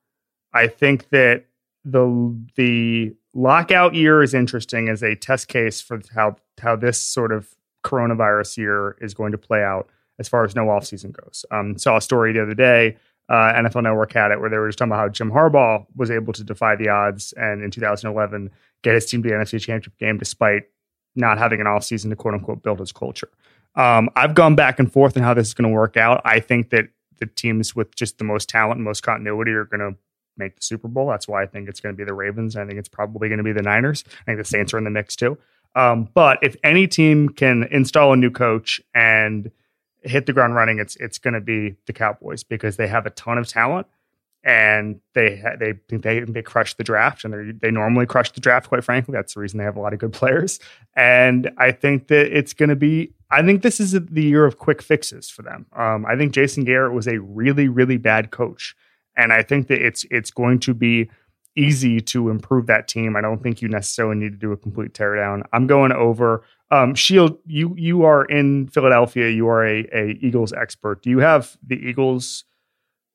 [0.53, 1.45] I think that
[1.85, 7.31] the the lockout year is interesting as a test case for how how this sort
[7.31, 9.89] of coronavirus year is going to play out
[10.21, 11.45] as far as no offseason goes.
[11.51, 12.95] Um, saw a story the other day,
[13.27, 16.11] uh, NFL Network had it, where they were just talking about how Jim Harbaugh was
[16.11, 18.51] able to defy the odds and in 2011
[18.83, 20.63] get his team to the NFC Championship game despite
[21.15, 23.29] not having an offseason to quote unquote build his culture.
[23.75, 26.21] Um, I've gone back and forth on how this is going to work out.
[26.23, 29.79] I think that the teams with just the most talent and most continuity are going
[29.79, 29.97] to
[30.37, 31.07] make the Super Bowl.
[31.07, 32.55] That's why I think it's going to be the Ravens.
[32.55, 34.03] I think it's probably going to be the Niners.
[34.21, 35.37] I think the Saints are in the mix too.
[35.75, 39.51] Um, but if any team can install a new coach and
[40.01, 43.11] hit the ground running, it's it's going to be the Cowboys because they have a
[43.11, 43.87] ton of talent
[44.43, 48.69] and they they they they crush the draft and they they normally crush the draft.
[48.69, 50.59] Quite frankly, that's the reason they have a lot of good players.
[50.95, 53.13] And I think that it's going to be.
[53.29, 55.65] I think this is the year of quick fixes for them.
[55.73, 58.75] Um, I think Jason Garrett was a really really bad coach,
[59.15, 61.09] and I think that it's it's going to be
[61.55, 63.15] easy to improve that team.
[63.15, 65.43] I don't think you necessarily need to do a complete teardown.
[65.53, 66.43] I'm going over.
[66.71, 69.29] Um, Sheil, you you are in Philadelphia.
[69.29, 71.03] You are a, a Eagles expert.
[71.03, 72.45] Do you have the Eagles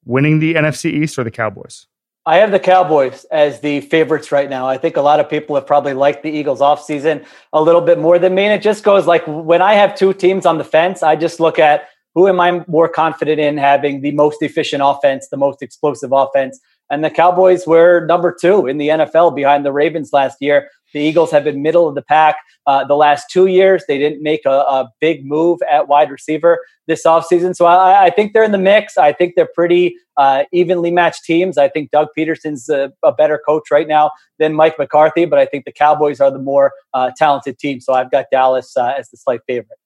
[0.05, 1.87] winning the NFC East or the Cowboys?
[2.27, 4.67] I have the Cowboys as the favorites right now.
[4.67, 8.01] I think a lot of people have probably liked the Eagles offseason a little bit
[8.01, 8.45] more than me.
[8.45, 11.39] And it just goes like when I have two teams on the fence, I just
[11.39, 15.63] look at who am I more confident in having the most efficient offense, the most
[15.63, 16.59] explosive offense.
[16.91, 20.69] And the Cowboys were number two in the NFL behind the Ravens last year.
[20.93, 23.85] The Eagles have been middle of the pack uh, the last two years.
[23.87, 27.55] They didn't make a, a, big move at wide receiver this offseason.
[27.55, 28.97] So I, I, think they're in the mix.
[28.97, 31.59] I think they're pretty uh, evenly matched teams.
[31.59, 35.47] I think Doug Pederson's a, a, better coach right now than Mike McCarthy, but I
[35.47, 37.81] think the Cowboys are the more uh, talented team.
[37.81, 39.79] So I've got Dallas uh, as the slight favorite.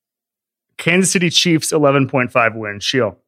[0.76, 2.80] Kansas City Chiefs 11.5 win.
[2.80, 3.18] Sheil.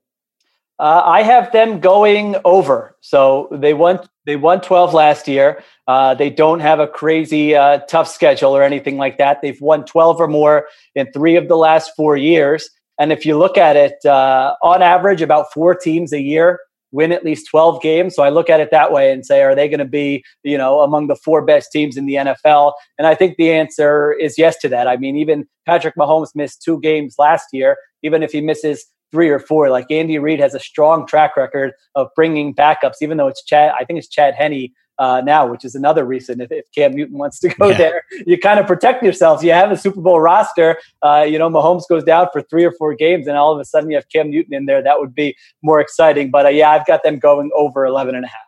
[0.82, 2.96] Uh, I have them going over.
[3.02, 5.62] So they won they won 12 last year.
[5.86, 9.42] Uh, they don't have a crazy uh, tough schedule or anything like that.
[9.42, 10.66] They've won 12 or more
[10.96, 12.68] in three of the last four years.
[12.98, 16.58] And if you look at it, uh, on average, about four teams a year
[16.90, 18.14] win at least 12 games.
[18.14, 20.58] So I look at it that way and say, are they going to be, you
[20.58, 22.74] know, among the four best teams in the NFL?
[22.98, 24.86] And I think the answer is yes to that.
[24.86, 27.76] I mean, even Patrick Mahomes missed two games last year.
[28.02, 29.70] Even if he misses three or four.
[29.70, 33.72] Like Andy Reid has a strong track record of bringing backups, even though it's Chad.
[33.78, 37.18] I think it's Chad Henne uh, now, which is another reason if, if Cam Newton
[37.18, 37.78] wants to go yeah.
[37.78, 39.42] there, you kind of protect yourself.
[39.42, 40.78] You have a Super Bowl roster.
[41.02, 43.64] Uh, you know, Mahomes goes down for three or four games, and all of a
[43.64, 44.82] sudden you have Cam Newton in there.
[44.82, 46.30] That would be more exciting.
[46.30, 48.40] But uh, yeah, I've got them going over 11 and a half.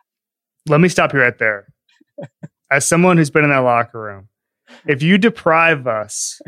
[0.67, 1.67] Let me stop you right there.
[2.71, 4.29] As someone who's been in that locker room,
[4.87, 6.41] if you deprive us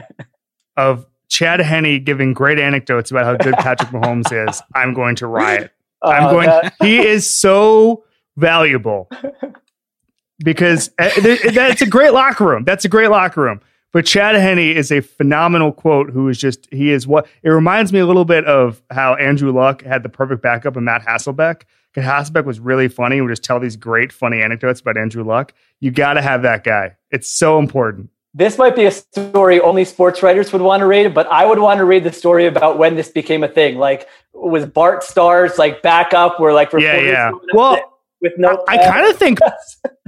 [0.78, 5.28] of Chad Henne giving great anecdotes about how good Patrick Mahomes is, I'm going to
[5.28, 5.72] riot.
[6.02, 6.48] Uh, I'm going.
[6.48, 8.04] That- he is so
[8.36, 9.10] valuable
[10.44, 11.10] because uh,
[11.54, 12.64] that's a great locker room.
[12.64, 13.62] That's a great locker room.
[13.94, 17.94] But Chad Henne is a phenomenal quote who is just, he is what it reminds
[17.94, 21.64] me a little bit of how Andrew Luck had the perfect backup and Matt Hasselbeck.
[21.94, 25.24] Because Hasselbeck was really funny and would just tell these great, funny anecdotes about Andrew
[25.24, 25.54] Luck.
[25.80, 26.96] You got to have that guy.
[27.12, 28.10] It's so important.
[28.34, 31.60] This might be a story only sports writers would want to read, but I would
[31.60, 33.78] want to read the story about when this became a thing.
[33.78, 37.32] Like, was Bart Starr's like backup where like yeah, yeah.
[37.54, 37.80] Well,
[38.22, 39.40] with no, I, I kind of think,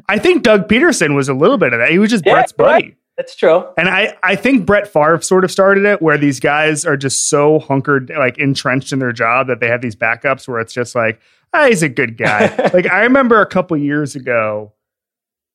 [0.08, 1.90] I think Doug Pederson was a little bit of that.
[1.90, 2.86] He was just yeah, Brett's buddy.
[2.86, 2.96] Right.
[3.20, 3.66] That's true.
[3.78, 7.30] And I, I think Brett Favre sort of started it where these guys are just
[7.30, 10.96] so hunkered, like entrenched in their job that they have these backups where it's just
[10.96, 11.20] like,
[11.54, 12.56] ah, he's a good guy.
[12.74, 14.72] like I remember a couple years ago,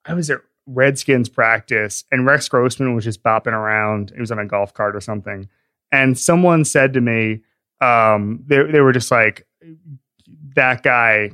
[0.04, 4.12] I was at Redskins practice and Rex Grossman was just bopping around.
[4.14, 5.48] He was on a golf cart or something.
[5.92, 7.40] And someone said to me,
[7.80, 9.46] um, they, they were just like,
[10.54, 11.30] that guy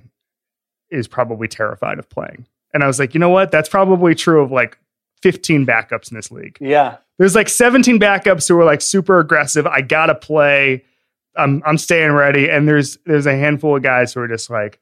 [0.91, 2.47] is probably terrified of playing.
[2.75, 3.51] And I was like, you know what?
[3.51, 4.79] That's probably true of like
[5.23, 6.57] 15 backups in this league.
[6.61, 6.99] Yeah.
[7.19, 9.67] There's like 17 backups who are like super aggressive.
[9.67, 10.85] I gotta play.
[11.37, 12.49] I'm I'm staying ready.
[12.49, 14.81] And there's there's a handful of guys who are just like,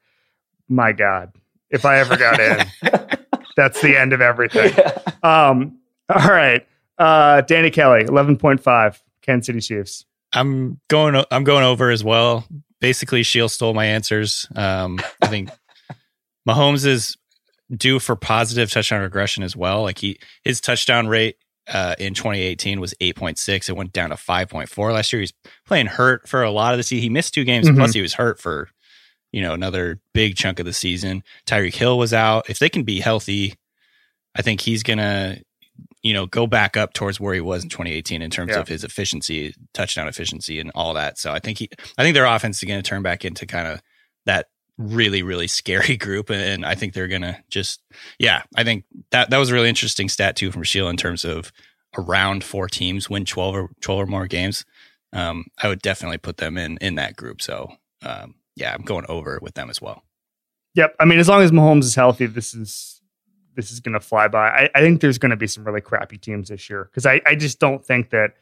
[0.67, 1.33] my God,
[1.69, 2.65] if I ever got in,
[3.59, 4.73] that's the end of everything.
[5.21, 5.49] Yeah.
[5.49, 6.65] Um, all right.
[6.97, 10.05] Uh, Danny Kelly, 11.5, Kansas City Chiefs.
[10.31, 12.45] I'm going I'm going over as well.
[12.79, 14.47] Basically, Sheil stole my answers.
[14.55, 15.49] Um, I think
[16.47, 17.17] Mahomes is
[17.75, 19.81] due for positive touchdown regression as well.
[19.81, 21.35] Like he his touchdown rate
[21.67, 23.69] uh, in 2018 was 8.6.
[23.69, 25.19] It went down to 5.4 last year.
[25.21, 25.33] He's
[25.65, 27.03] playing hurt for a lot of the season.
[27.03, 27.77] He missed two games, mm-hmm.
[27.77, 28.69] plus he was hurt for
[29.31, 31.23] you know another big chunk of the season.
[31.45, 32.49] Tyreek Hill was out.
[32.49, 33.55] If they can be healthy,
[34.35, 35.39] I think he's gonna
[36.01, 38.59] you know go back up towards where he was in 2018 in terms yeah.
[38.59, 41.17] of his efficiency, touchdown efficiency, and all that.
[41.17, 43.67] So I think he, I think their offense is going to turn back into kind
[43.67, 43.81] of
[44.25, 44.47] that
[44.79, 47.81] really really scary group and i think they're gonna just
[48.17, 51.25] yeah i think that that was a really interesting stat too from Sheil in terms
[51.25, 51.51] of
[51.97, 54.63] around four teams win 12 or 12 or more games
[55.11, 57.69] um, i would definitely put them in in that group so
[58.03, 60.03] um, yeah i'm going over with them as well
[60.75, 63.01] yep i mean as long as mahomes is healthy this is
[63.55, 66.49] this is gonna fly by i, I think there's gonna be some really crappy teams
[66.49, 68.33] this year because I, I just don't think that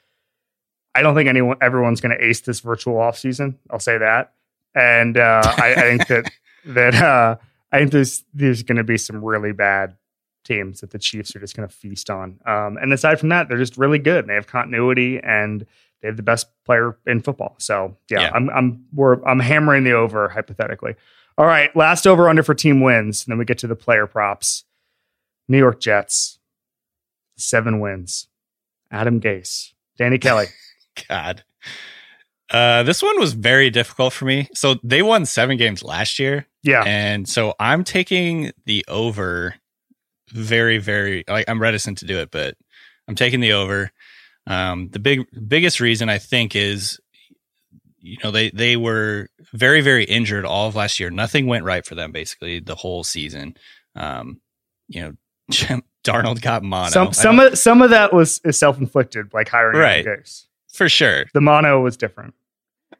[0.95, 4.33] i don't think anyone everyone's gonna ace this virtual offseason i'll say that
[4.77, 6.31] and uh, I, I, think that
[6.65, 7.37] that uh,
[7.71, 9.95] I think there's there's going to be some really bad
[10.43, 12.39] teams that the Chiefs are just going to feast on.
[12.45, 14.19] Um, and aside from that, they're just really good.
[14.19, 15.65] And they have continuity and
[16.01, 17.55] they have the best player in football.
[17.59, 18.31] So yeah, yeah.
[18.33, 20.95] I'm I'm we're I'm hammering the over hypothetically.
[21.37, 23.25] All right, last over under for team wins.
[23.25, 24.63] And then we get to the player props.
[25.47, 26.39] New York Jets,
[27.37, 28.27] seven wins.
[28.91, 30.47] Adam Gase, Danny Kelly.
[31.09, 31.43] God.
[32.49, 34.47] Uh, this one was very difficult for me.
[34.53, 36.47] So they won seven games last year.
[36.63, 36.83] Yeah.
[36.85, 39.55] And so I'm taking the over
[40.29, 42.55] very, very like I'm reticent to do it, but
[43.07, 43.91] I'm taking the over.
[44.47, 46.99] Um, the big biggest reason I think is
[48.07, 51.09] you know, they they were very, very injured all of last year.
[51.09, 53.57] Nothing went right for them basically the whole season.
[53.95, 54.39] Um,
[54.87, 55.13] you know,
[56.03, 56.89] Darnold got mono.
[56.89, 60.05] Some some of some of that was self inflicted, like hiring right.
[60.73, 61.25] For sure.
[61.33, 62.33] The mono was different.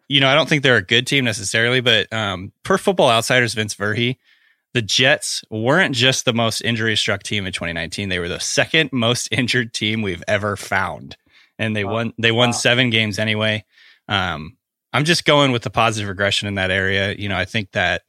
[0.09, 3.53] You know, I don't think they're a good team necessarily, but um, per Football Outsiders,
[3.53, 4.17] Vince Verhei,
[4.73, 8.09] the Jets weren't just the most injury struck team in 2019.
[8.09, 11.17] They were the second most injured team we've ever found,
[11.59, 11.93] and they wow.
[11.93, 12.13] won.
[12.17, 12.53] They won wow.
[12.53, 13.65] seven games anyway.
[14.07, 14.57] Um,
[14.93, 17.13] I'm just going with the positive regression in that area.
[17.13, 18.03] You know, I think that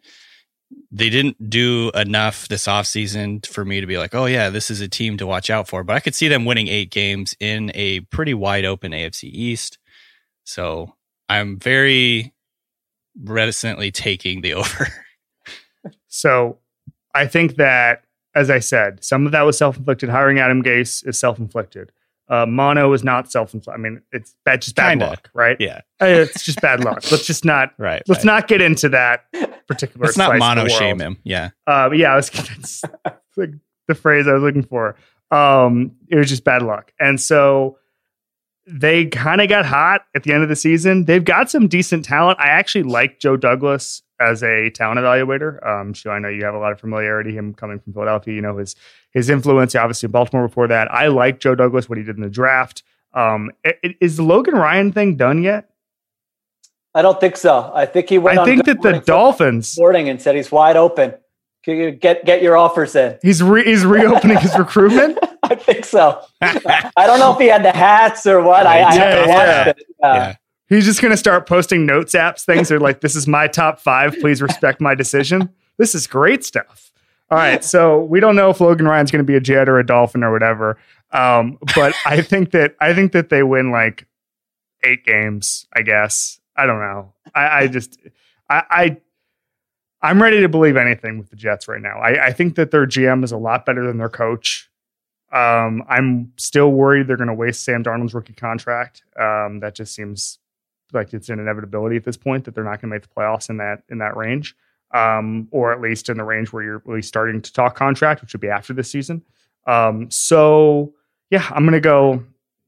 [0.90, 4.80] they didn't do enough this offseason for me to be like, oh, yeah, this is
[4.80, 5.82] a team to watch out for.
[5.82, 9.78] But I could see them winning eight games in a pretty wide open AFC East.
[10.44, 10.94] So
[11.28, 12.34] I'm very
[13.22, 14.88] reticently taking the over.
[16.06, 16.58] so
[17.14, 20.08] I think that, as I said, some of that was self inflicted.
[20.08, 21.92] Hiring Adam Gase is self inflicted.
[22.28, 23.80] Uh, mono is not self-inflicted.
[23.80, 25.06] I mean, it's bad, just bad Kinda.
[25.06, 25.56] luck, right?
[25.58, 27.10] Yeah, uh, it's just bad luck.
[27.10, 28.02] Let's just not right.
[28.06, 28.32] Let's right.
[28.32, 29.24] not get into that
[29.66, 30.06] particular.
[30.06, 31.18] Let's not mono shame him.
[31.24, 32.82] Yeah, uh, yeah, I was that's
[33.36, 33.50] like
[33.86, 34.96] the phrase I was looking for.
[35.30, 37.78] Um, it was just bad luck, and so
[38.66, 41.06] they kind of got hot at the end of the season.
[41.06, 42.38] They've got some decent talent.
[42.38, 45.64] I actually like Joe Douglas as a talent evaluator.
[45.66, 47.32] Um, so I know you have a lot of familiarity.
[47.32, 48.76] Him coming from Philadelphia, you know his
[49.12, 50.92] his influence, obviously in Baltimore before that.
[50.92, 52.82] I like Joe Douglas what he did in the draft.
[53.14, 53.50] Um,
[54.00, 55.70] is the Logan Ryan thing done yet?
[56.94, 57.70] I don't think so.
[57.74, 58.38] I think he went.
[58.38, 61.14] I think that the Dolphins boarding and said he's wide open.
[61.64, 63.18] Get get your offers in.
[63.22, 65.18] He's re, he's reopening his recruitment.
[65.42, 66.22] I think so.
[66.40, 68.66] I don't know if he had the hats or what.
[68.66, 69.68] I, I haven't Yeah, watched yeah.
[69.68, 69.76] it.
[70.02, 70.36] Uh, Yeah.
[70.68, 72.68] He's just going to start posting notes apps things.
[72.68, 74.16] They're like, this is my top five.
[74.20, 75.50] Please respect my decision.
[75.78, 76.87] This is great stuff.
[77.30, 77.62] All right.
[77.62, 80.24] So we don't know if Logan Ryan's going to be a Jet or a Dolphin
[80.24, 80.78] or whatever.
[81.12, 84.06] Um, but I think that I think that they win like
[84.84, 86.40] eight games, I guess.
[86.56, 87.14] I don't know.
[87.34, 87.98] I, I just
[88.48, 88.96] I, I
[90.00, 91.98] I'm ready to believe anything with the Jets right now.
[91.98, 94.70] I, I think that their GM is a lot better than their coach.
[95.32, 99.02] Um, I'm still worried they're going to waste Sam Darnold's rookie contract.
[99.18, 100.38] Um, that just seems
[100.92, 103.50] like it's an inevitability at this point that they're not going to make the playoffs
[103.50, 104.56] in that in that range,
[104.92, 108.32] um, or at least in the range where you're really starting to talk contract, which
[108.32, 109.22] would be after this season.
[109.66, 110.94] Um, so
[111.30, 112.24] yeah, I'm to go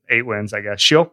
[0.08, 0.80] eight wins, I guess.
[0.80, 1.12] Sheil.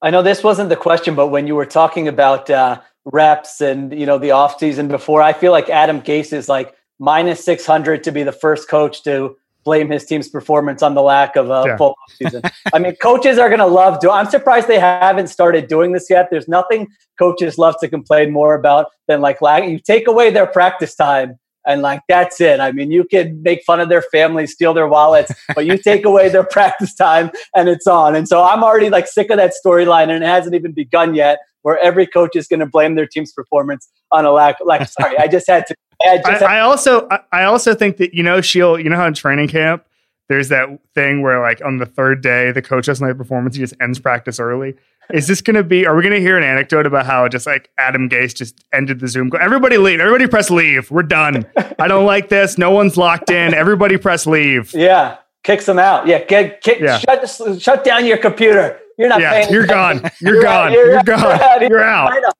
[0.00, 3.92] I know this wasn't the question, but when you were talking about uh, reps and
[3.98, 8.04] you know the offseason before, I feel like Adam Gase is like minus six hundred
[8.04, 11.64] to be the first coach to blame his team's performance on the lack of a
[11.66, 11.76] Yeah.
[11.76, 12.42] full season.
[12.72, 14.10] I mean, coaches are going to love do.
[14.10, 16.28] I'm surprised they haven't started doing this yet.
[16.30, 16.86] There's nothing
[17.18, 19.64] coaches love to complain more about than like lack.
[19.68, 21.38] You take away their practice time.
[21.66, 22.60] And like that's it.
[22.60, 26.06] I mean, you can make fun of their families, steal their wallets, but you take
[26.06, 28.16] away their practice time, and it's on.
[28.16, 31.40] And so I'm already like sick of that storyline, and it hasn't even begun yet.
[31.62, 34.56] Where every coach is going to blame their team's performance on a lack.
[34.64, 35.74] Like, sorry, I just had to.
[36.06, 38.88] I just I, had, I also I, I also think that you know Sheil, You
[38.88, 39.84] know how in training camp
[40.28, 43.62] there's that thing where like on the third day the coach doesn't have performance, he
[43.62, 44.74] just ends practice early.
[45.12, 45.86] Is this going to be?
[45.86, 49.00] Are we going to hear an anecdote about how just like Adam Gase just ended
[49.00, 49.30] the Zoom?
[49.30, 50.00] Go, everybody leave.
[50.00, 50.90] Everybody press leave.
[50.90, 51.46] We're done.
[51.78, 52.58] I don't like this.
[52.58, 53.54] No one's locked in.
[53.54, 54.74] Everybody press leave.
[54.74, 56.06] yeah, kicks them out.
[56.06, 56.98] Yeah, get, kick, Yeah.
[56.98, 58.78] Shut, shut down your computer.
[58.98, 59.52] You're not Yeah, paying.
[59.52, 60.02] you're attention.
[60.02, 60.10] gone.
[60.20, 60.68] You're, You're gone.
[60.68, 60.72] out.
[60.72, 61.06] You're, You're out.
[61.06, 61.20] gone.
[61.22, 61.60] You're out.
[61.70, 62.12] You're out.
[62.12, 62.32] I.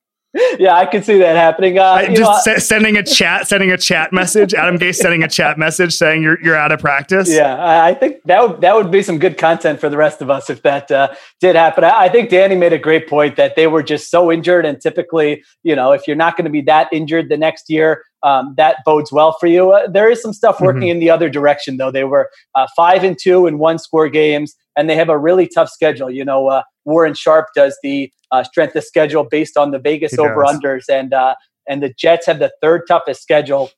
[0.59, 1.79] Yeah, I can see that happening.
[1.79, 4.53] Uh, I, you know, just sending a chat, sending a chat message.
[4.53, 7.27] Adam Gase sending a chat message saying you're you're out of practice.
[7.31, 10.21] Yeah, I I think that would that would be some good content for the rest
[10.21, 11.83] of us if that uh, did happen.
[11.83, 14.79] I, I think Danny made a great point that they were just so injured, and
[14.79, 18.53] typically, you know, if you're not going to be that injured the next year, um,
[18.55, 19.71] that bodes well for you.
[19.71, 20.89] Uh, there is some stuff working Mm-hmm.
[20.91, 21.89] in the other direction, though.
[21.89, 25.47] They were uh, five and two in one score games, and they have a really
[25.47, 26.09] tough schedule.
[26.09, 30.17] You know, uh, Warren Sharp does the uh, strength of schedule based on the Vegas
[30.17, 31.35] over unders, and uh,
[31.67, 33.69] and the Jets have the third toughest schedule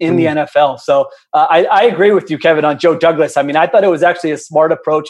[0.00, 0.80] in the NFL.
[0.80, 3.36] So uh, I, I agree with you, Kevin, on Joe Douglas.
[3.36, 5.08] I mean, I thought it was actually a smart approach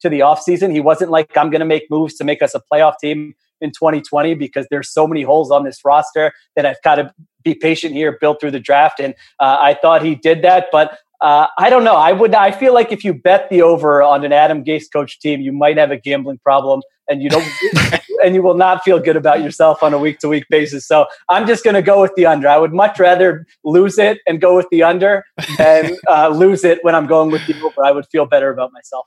[0.00, 0.72] to the offseason.
[0.72, 3.70] He wasn't like, I'm going to make moves to make us a playoff team in
[3.70, 7.12] 2020 because there's so many holes on this roster that I've got to
[7.42, 9.00] be patient here, build through the draft.
[9.00, 11.96] And uh, I thought he did that, but uh, I don't know.
[11.96, 12.34] I would.
[12.34, 15.52] I feel like if you bet the over on an Adam Gase coach team, you
[15.52, 17.44] might have a gambling problem, and you don't,
[18.24, 20.86] and you will not feel good about yourself on a week to week basis.
[20.86, 22.48] So I'm just going to go with the under.
[22.48, 25.24] I would much rather lose it and go with the under
[25.56, 27.84] than uh, lose it when I'm going with the over.
[27.84, 29.06] I would feel better about myself.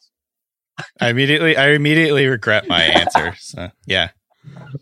[0.99, 3.36] I immediately I immediately regret my answer.
[3.39, 4.09] So yeah.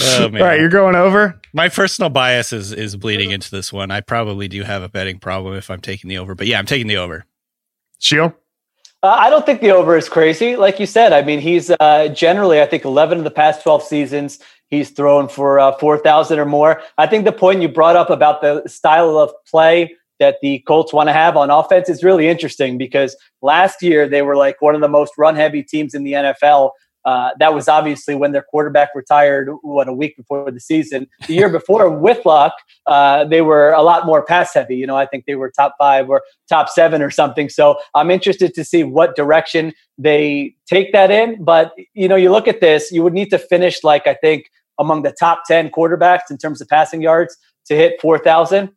[0.00, 0.42] Oh, man.
[0.42, 1.40] All right, you're going over.
[1.52, 3.90] My personal bias is is bleeding into this one.
[3.90, 6.66] I probably do have a betting problem if I'm taking the over, but yeah, I'm
[6.66, 7.24] taking the over.
[7.98, 8.34] Sheil.
[9.02, 10.56] Uh, I don't think the over is crazy.
[10.56, 13.84] Like you said, I mean, he's uh, generally, I think, 11 of the past 12
[13.84, 16.82] seasons, he's thrown for uh, 4,000 or more.
[16.98, 20.92] I think the point you brought up about the style of play that the Colts
[20.92, 24.74] want to have on offense is really interesting because last year they were like one
[24.74, 26.72] of the most run heavy teams in the NFL.
[27.08, 31.06] Uh, that was obviously when their quarterback retired, what, a week before the season.
[31.26, 32.52] The year before, with luck,
[32.86, 34.76] uh, they were a lot more pass heavy.
[34.76, 37.48] You know, I think they were top five or top seven or something.
[37.48, 41.42] So I'm interested to see what direction they take that in.
[41.42, 44.50] But, you know, you look at this, you would need to finish like, I think,
[44.78, 47.34] among the top 10 quarterbacks in terms of passing yards
[47.68, 48.68] to hit 4,000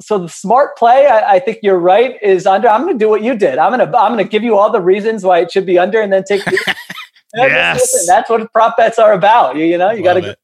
[0.00, 2.68] so the smart play, I, I, think you're right, is under.
[2.68, 3.58] I'm going to do what you did.
[3.58, 5.78] I'm going to I'm going to give you all the reasons why it should be
[5.78, 6.42] under, and then take.
[7.34, 7.80] yes.
[7.80, 9.56] Listen, that's what prop bets are about.
[9.56, 10.36] You, you know, you got to.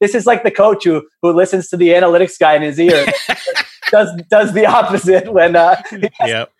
[0.00, 3.06] This is like the coach who who listens to the analytics guy in his ear,
[3.90, 5.56] does does the opposite when.
[5.56, 5.80] Uh,
[6.26, 6.52] yep.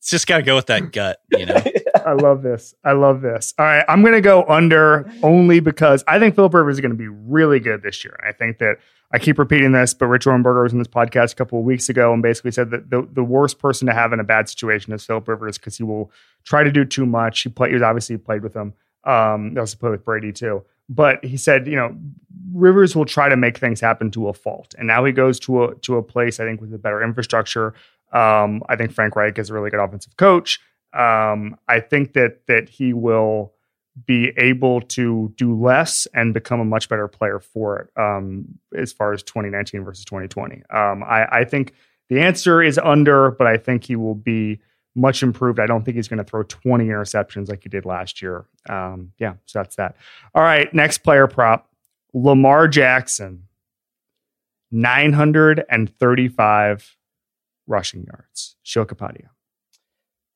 [0.00, 1.62] It's just got to go with that gut, you know.
[2.06, 2.74] I love this.
[2.82, 3.52] I love this.
[3.58, 6.92] All right, I'm going to go under only because I think Philip Rivers is going
[6.92, 8.18] to be really good this year.
[8.26, 8.78] I think that
[9.12, 11.90] I keep repeating this, but Rich Ohrnberger was in this podcast a couple of weeks
[11.90, 14.94] ago and basically said that the, the worst person to have in a bad situation
[14.94, 16.10] is Philip Rivers because he will
[16.44, 17.42] try to do too much.
[17.42, 17.74] He played.
[17.74, 18.72] He obviously played with him.
[19.04, 20.64] Um, he also played with Brady too.
[20.88, 21.96] But he said, you know,
[22.52, 25.64] Rivers will try to make things happen to a fault, and now he goes to
[25.64, 27.74] a to a place I think with a better infrastructure.
[28.12, 30.60] Um, I think Frank Reich is a really good offensive coach.
[30.92, 33.54] Um, I think that that he will
[34.06, 38.46] be able to do less and become a much better player for it um,
[38.76, 40.62] as far as 2019 versus 2020.
[40.70, 41.74] Um, I, I, think
[42.08, 44.60] the answer is under, but I think he will be
[44.94, 45.60] much improved.
[45.60, 48.46] I don't think he's going to throw 20 interceptions like he did last year.
[48.68, 49.96] Um, yeah, so that's that.
[50.34, 51.68] All right, next player prop
[52.14, 53.48] Lamar Jackson,
[54.70, 56.96] 935
[57.70, 58.56] rushing yards.
[58.62, 59.28] Sheil Kapadia.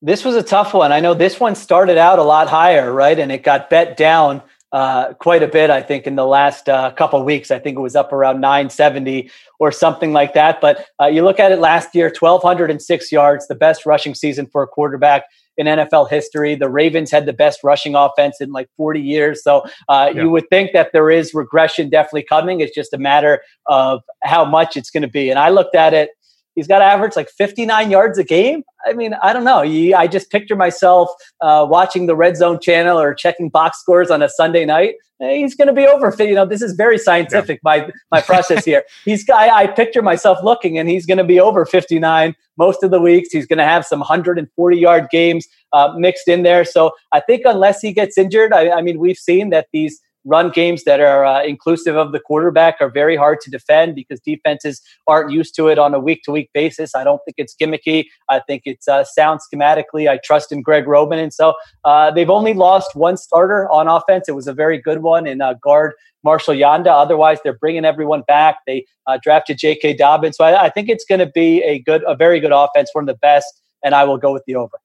[0.01, 0.93] This was a tough one.
[0.93, 3.19] I know this one started out a lot higher, right?
[3.19, 6.91] And it got bet down uh, quite a bit, I think, in the last uh,
[6.93, 7.51] couple of weeks.
[7.51, 9.31] I think it was up around 970
[9.61, 10.61] or something like that.
[10.61, 14.63] But uh, you look at it last year 1,206 yards, the best rushing season for
[14.63, 15.25] a quarterback
[15.57, 16.55] in NFL history.
[16.55, 19.43] The Ravens had the best rushing offense in like 40 years.
[19.43, 20.23] So uh, yeah.
[20.23, 22.61] you would think that there is regression definitely coming.
[22.61, 25.31] It's just a matter of how much it's going to be.
[25.31, 26.11] And I looked at it
[26.55, 28.63] He's got to average like 59 yards a game.
[28.87, 29.61] I mean, I don't know.
[29.61, 31.09] I just picture myself
[31.41, 34.95] uh, watching the Red Zone channel or checking box scores on a Sunday night.
[35.21, 36.15] He's going to be over.
[36.19, 37.61] You know, this is very scientific.
[37.65, 37.87] Yeah.
[37.87, 38.83] My my process here.
[39.05, 39.25] He's.
[39.31, 43.01] I, I picture myself looking, and he's going to be over 59 most of the
[43.01, 43.31] weeks.
[43.31, 46.65] He's going to have some 140 yard games uh, mixed in there.
[46.65, 50.51] So I think unless he gets injured, I, I mean, we've seen that these run
[50.51, 54.81] games that are uh, inclusive of the quarterback are very hard to defend because defenses
[55.07, 56.95] aren't used to it on a week to week basis.
[56.95, 58.07] I don't think it's gimmicky.
[58.29, 60.09] I think it's uh, sound schematically.
[60.09, 61.19] I trust in Greg Roman.
[61.19, 61.55] And so
[61.85, 64.29] uh, they've only lost one starter on offense.
[64.29, 66.89] It was a very good one in uh, guard Marshall Yanda.
[66.89, 68.57] Otherwise, they're bringing everyone back.
[68.67, 69.95] They uh, drafted J.K.
[69.95, 70.37] Dobbins.
[70.37, 73.05] So I, I think it's going to be a good, a very good offense, one
[73.05, 73.61] of the best.
[73.85, 74.79] And I will go with the over.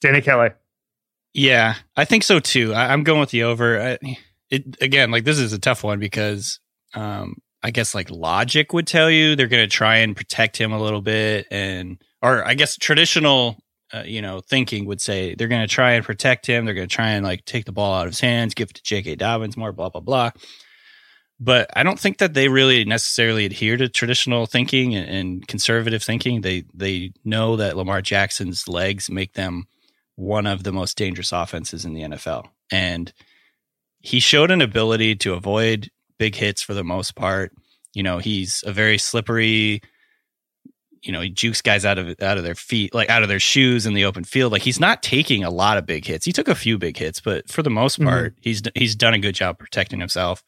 [0.00, 0.50] Danny Kelly.
[1.34, 2.74] Yeah, I think so too.
[2.74, 3.80] I, am going with the over.
[3.80, 3.98] I,
[4.50, 6.60] it again, like this is a tough one because
[6.94, 10.72] um, I guess like logic would tell you they're going to try and protect him
[10.72, 13.58] a little bit, and or I guess traditional,
[13.92, 16.64] uh, you know, thinking would say they're going to try and protect him.
[16.64, 18.76] They're going to try and like take the ball out of his hands, give it
[18.76, 19.16] to J.K.
[19.16, 20.30] Dobbins more, blah blah blah.
[21.40, 26.02] But I don't think that they really necessarily adhere to traditional thinking and, and conservative
[26.02, 26.40] thinking.
[26.40, 29.66] They they know that Lamar Jackson's legs make them
[30.16, 33.12] one of the most dangerous offenses in the NFL, and
[34.08, 37.52] he showed an ability to avoid big hits for the most part.
[37.92, 39.82] You know, he's a very slippery,
[41.02, 43.38] you know, he jukes guys out of out of their feet, like out of their
[43.38, 44.50] shoes in the open field.
[44.50, 46.24] Like he's not taking a lot of big hits.
[46.24, 48.08] He took a few big hits, but for the most mm-hmm.
[48.08, 48.40] part, mm-hmm.
[48.40, 50.42] he's he's done a good job protecting himself.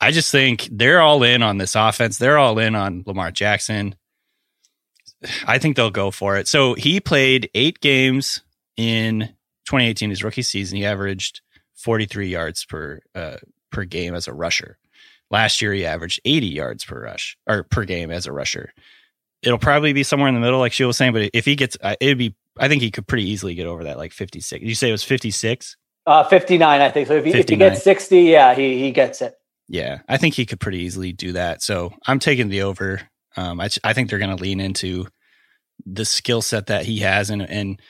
[0.00, 2.16] I just think they're all in on this offense.
[2.16, 3.96] They're all in on Lamar Jackson.
[5.48, 6.46] I think they'll go for it.
[6.46, 8.42] So he played eight games
[8.76, 9.34] in
[9.64, 10.76] 2018, his rookie season.
[10.76, 11.40] He averaged
[11.76, 13.36] 43 yards per uh,
[13.70, 14.78] per game as a rusher.
[15.30, 18.72] Last year, he averaged 80 yards per rush or per game as a rusher.
[19.42, 21.12] It'll probably be somewhere in the middle, like Sheil was saying.
[21.12, 22.34] But if he gets, uh, it'd be.
[22.58, 24.60] I think he could pretty easily get over that, like 56.
[24.60, 25.76] Did you say it was 56?
[26.06, 27.08] Uh, 59, I think.
[27.08, 29.34] So if he, if he gets 60, yeah, he he gets it.
[29.68, 31.62] Yeah, I think he could pretty easily do that.
[31.62, 33.02] So I'm taking the over.
[33.36, 35.08] Um, I, I think they're going to lean into
[35.84, 37.80] the skill set that he has and and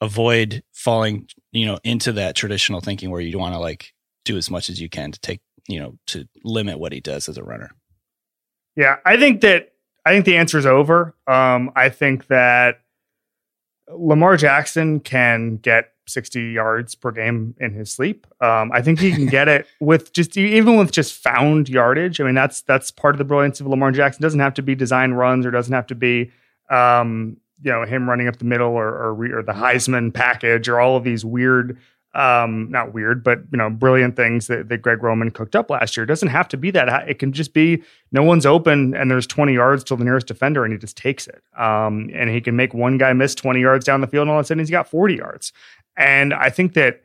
[0.00, 3.92] avoid falling, you know, into that traditional thinking where you want to like
[4.24, 7.28] do as much as you can to take, you know, to limit what he does
[7.28, 7.72] as a runner.
[8.76, 9.72] Yeah, I think that
[10.04, 11.16] I think the answer is over.
[11.26, 12.82] Um, I think that
[13.88, 18.24] Lamar Jackson can get 60 yards per game in his sleep.
[18.40, 22.20] Um, I think he can get it with just even with just found yardage.
[22.20, 24.22] I mean, that's that's part of the brilliance of Lamar Jackson.
[24.22, 26.30] It doesn't have to be design runs or doesn't have to be
[26.70, 30.80] um, you know him running up the middle or or, or the Heisman package or
[30.80, 31.78] all of these weird
[32.16, 35.96] um, not weird, but you know, brilliant things that, that Greg Roman cooked up last
[35.96, 36.04] year.
[36.04, 37.06] It doesn't have to be that.
[37.08, 40.64] It can just be no one's open and there's 20 yards till the nearest defender
[40.64, 41.42] and he just takes it.
[41.58, 44.38] Um, and he can make one guy miss 20 yards down the field and all
[44.38, 45.52] of a sudden he's got 40 yards.
[45.94, 47.02] And I think that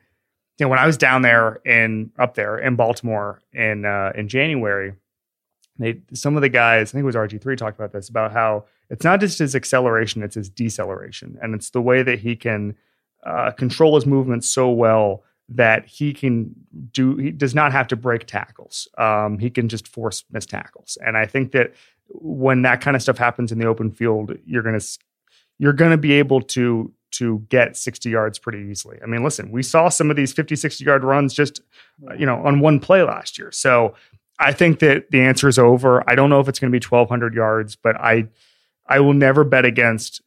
[0.59, 4.29] you know when I was down there in up there in Baltimore in uh, in
[4.29, 4.93] January,
[5.77, 8.65] they some of the guys, I think it was RG3 talked about this about how
[8.91, 12.75] it's not just his acceleration, it's his deceleration, and it's the way that he can
[13.25, 16.55] uh, control his movements so well that he can
[16.91, 18.87] do he does not have to break tackles.
[18.97, 20.97] Um, he can just force missed tackles.
[21.05, 21.73] And i think that
[22.07, 24.99] when that kind of stuff happens in the open field you're going to
[25.59, 28.97] you're going to be able to to get 60 yards pretty easily.
[29.03, 31.61] I mean listen we saw some of these 50 60 yard runs just
[32.17, 33.51] you know on one play last year.
[33.51, 33.93] So
[34.39, 36.09] i think that the answer is over.
[36.09, 38.27] I don't know if it's going to be 1200 yards but i
[38.87, 40.21] i will never bet against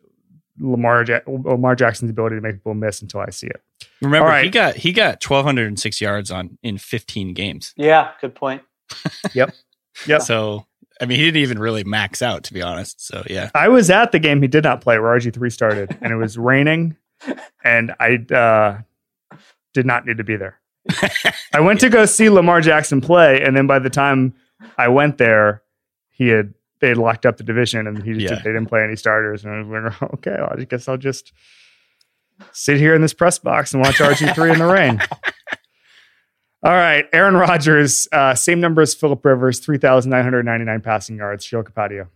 [0.60, 3.60] Lamar ja- Lamar Jackson's ability to make people miss until I see it.
[4.00, 4.44] Remember, right.
[4.44, 7.72] he got he got twelve hundred and six yards on in fifteen games.
[7.76, 8.62] Yeah, good point.
[9.34, 9.54] yep.
[10.06, 10.22] Yep.
[10.22, 10.66] So
[11.00, 13.04] I mean, he didn't even really max out, to be honest.
[13.04, 15.96] So yeah, I was at the game he did not play where RG three started,
[16.00, 16.96] and it was raining,
[17.64, 19.36] and I uh,
[19.72, 20.60] did not need to be there.
[21.52, 21.88] I went yeah.
[21.88, 24.34] to go see Lamar Jackson play, and then by the time
[24.78, 25.62] I went there,
[26.10, 28.38] he had they had locked up the division and he just yeah.
[28.44, 29.42] they didn't play any starters.
[29.42, 31.32] And I was like, okay, well, I guess I'll just
[32.52, 35.00] sit here in this press box and watch RG3 in the rain.
[36.62, 41.44] All right, Aaron Rodgers, uh, same number as Philip Rivers, 3,999 passing yards.
[41.44, 42.08] Sheil Kapadia.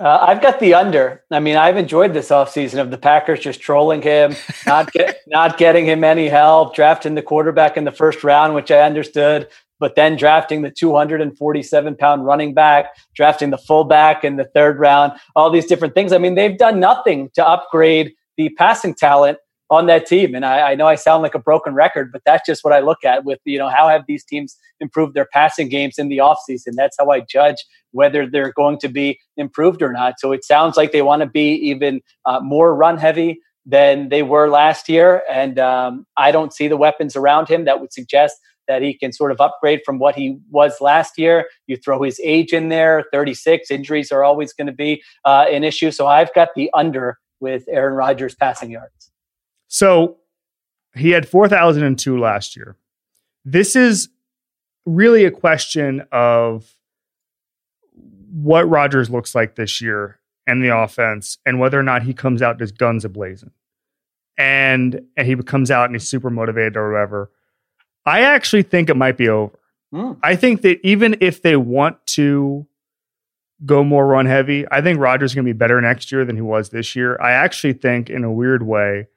[0.00, 1.22] Uh, I've got the under.
[1.30, 4.34] I mean, I've enjoyed this offseason of the Packers just trolling him,
[4.66, 8.70] not get, not getting him any help, drafting the quarterback in the first round, which
[8.70, 9.48] I understood
[9.82, 15.12] but then drafting the 247 pound running back, drafting the fullback in the third round,
[15.34, 16.12] all these different things.
[16.12, 19.38] I mean, they've done nothing to upgrade the passing talent
[19.70, 20.36] on that team.
[20.36, 22.78] And I, I, know I sound like a broken record, but that's just what I
[22.78, 26.18] look at with, you know, how have these teams improved their passing games in the
[26.18, 26.74] offseason?
[26.76, 27.56] That's how I judge
[27.90, 30.20] whether they're going to be improved or not.
[30.20, 34.22] So it sounds like they want to be even uh, more run heavy than they
[34.22, 35.24] were last year.
[35.28, 38.36] And um, I don't see the weapons around him that would suggest
[38.72, 41.46] that he can sort of upgrade from what he was last year.
[41.66, 43.70] You throw his age in there, 36.
[43.70, 45.90] Injuries are always going to be uh, an issue.
[45.90, 49.10] So I've got the under with Aaron Rodgers passing yards.
[49.68, 50.16] So
[50.94, 52.76] he had 4,002 last year.
[53.44, 54.08] This is
[54.86, 56.74] really a question of
[58.30, 62.40] what Rodgers looks like this year and the offense and whether or not he comes
[62.40, 63.50] out just guns ablazing.
[64.38, 67.30] And, and he comes out and he's super motivated or whatever
[68.04, 69.58] I actually think it might be over.
[69.92, 70.18] Mm.
[70.22, 72.66] I think that even if they want to
[73.64, 76.36] go more run heavy, I think Rodgers is going to be better next year than
[76.36, 77.20] he was this year.
[77.20, 79.08] I actually think, in a weird way,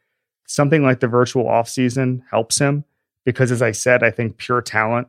[0.46, 2.84] something like the virtual offseason helps him
[3.26, 5.08] because, as I said, I think pure talent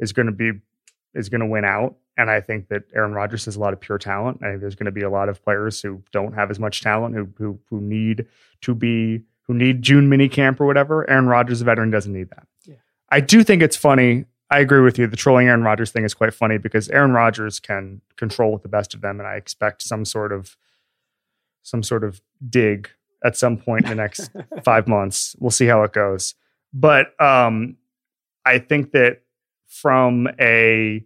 [0.00, 0.52] is going to be
[1.14, 1.96] is going to win out.
[2.16, 4.40] And I think that Aaron Rodgers has a lot of pure talent.
[4.42, 6.80] I think there's going to be a lot of players who don't have as much
[6.80, 8.26] talent, who who, who need
[8.62, 11.08] to be who need June mini camp or whatever.
[11.08, 12.46] Aaron Rodgers, a veteran, doesn't need that.
[13.12, 14.24] I do think it's funny.
[14.50, 15.06] I agree with you.
[15.06, 18.68] The trolling Aaron Rodgers thing is quite funny because Aaron Rodgers can control with the
[18.68, 20.56] best of them, and I expect some sort of
[21.62, 22.88] some sort of dig
[23.22, 24.30] at some point in the next
[24.64, 25.36] five months.
[25.38, 26.34] We'll see how it goes.
[26.72, 27.76] But um,
[28.46, 29.20] I think that
[29.66, 31.04] from a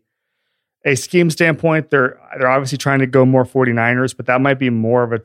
[0.85, 4.71] a scheme standpoint, they're they're obviously trying to go more 49ers, but that might be
[4.71, 5.19] more of a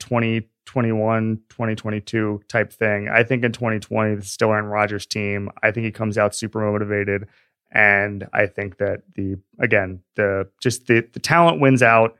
[0.72, 3.10] 2021, 2022 type thing.
[3.10, 5.50] I think in 2020, it's still Aaron Rodgers' team.
[5.62, 7.28] I think he comes out super motivated.
[7.72, 12.16] And I think that the again, the just the the talent wins out.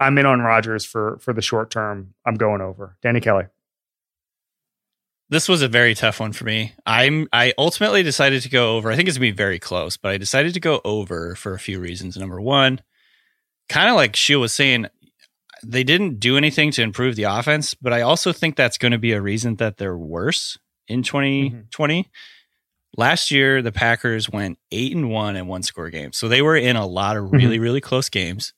[0.00, 2.14] I'm in on Rodgers for for the short term.
[2.26, 2.96] I'm going over.
[3.02, 3.44] Danny Kelly.
[5.28, 6.74] This was a very tough one for me.
[6.84, 8.90] I'm I ultimately decided to go over.
[8.90, 11.58] I think it's gonna be very close, but I decided to go over for a
[11.58, 12.16] few reasons.
[12.16, 12.80] Number one,
[13.68, 14.86] kind of like Sheil was saying,
[15.62, 18.98] they didn't do anything to improve the offense, but I also think that's going to
[18.98, 20.58] be a reason that they're worse
[20.88, 22.02] in 2020.
[22.02, 22.08] Mm-hmm.
[22.96, 26.18] Last year, the Packers went eight and one in one score games.
[26.18, 27.62] So they were in a lot of really, mm-hmm.
[27.62, 28.52] really close games.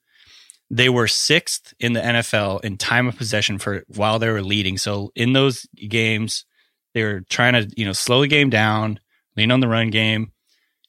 [0.71, 4.77] They were sixth in the NFL in time of possession for while they were leading.
[4.77, 6.47] So in those games,
[6.95, 8.99] they were trying to, you know, slow the game down,
[9.37, 10.33] lean on the run game,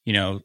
[0.05, 0.39] you know,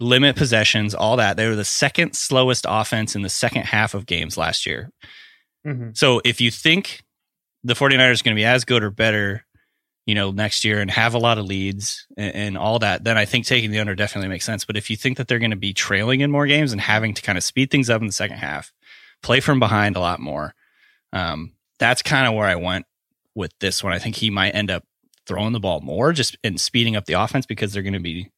[0.00, 1.36] limit possessions, all that.
[1.36, 4.90] They were the second slowest offense in the second half of games last year.
[5.66, 5.90] Mm-hmm.
[5.94, 7.02] So if you think
[7.62, 9.44] the 49ers are going to be as good or better,
[10.06, 13.18] you know, next year and have a lot of leads and, and, all that, then
[13.18, 14.64] I think taking the under definitely makes sense.
[14.64, 17.14] But if you think that they're going to be trailing in more games and having
[17.14, 18.72] to kind of speed things up in the second half,
[19.22, 20.54] play from behind a lot more,
[21.12, 22.86] um, that's kind of where I went
[23.34, 23.92] with this one.
[23.92, 24.84] I think he might end up
[25.26, 28.30] throwing the ball more just and speeding up the offense because they're going to be,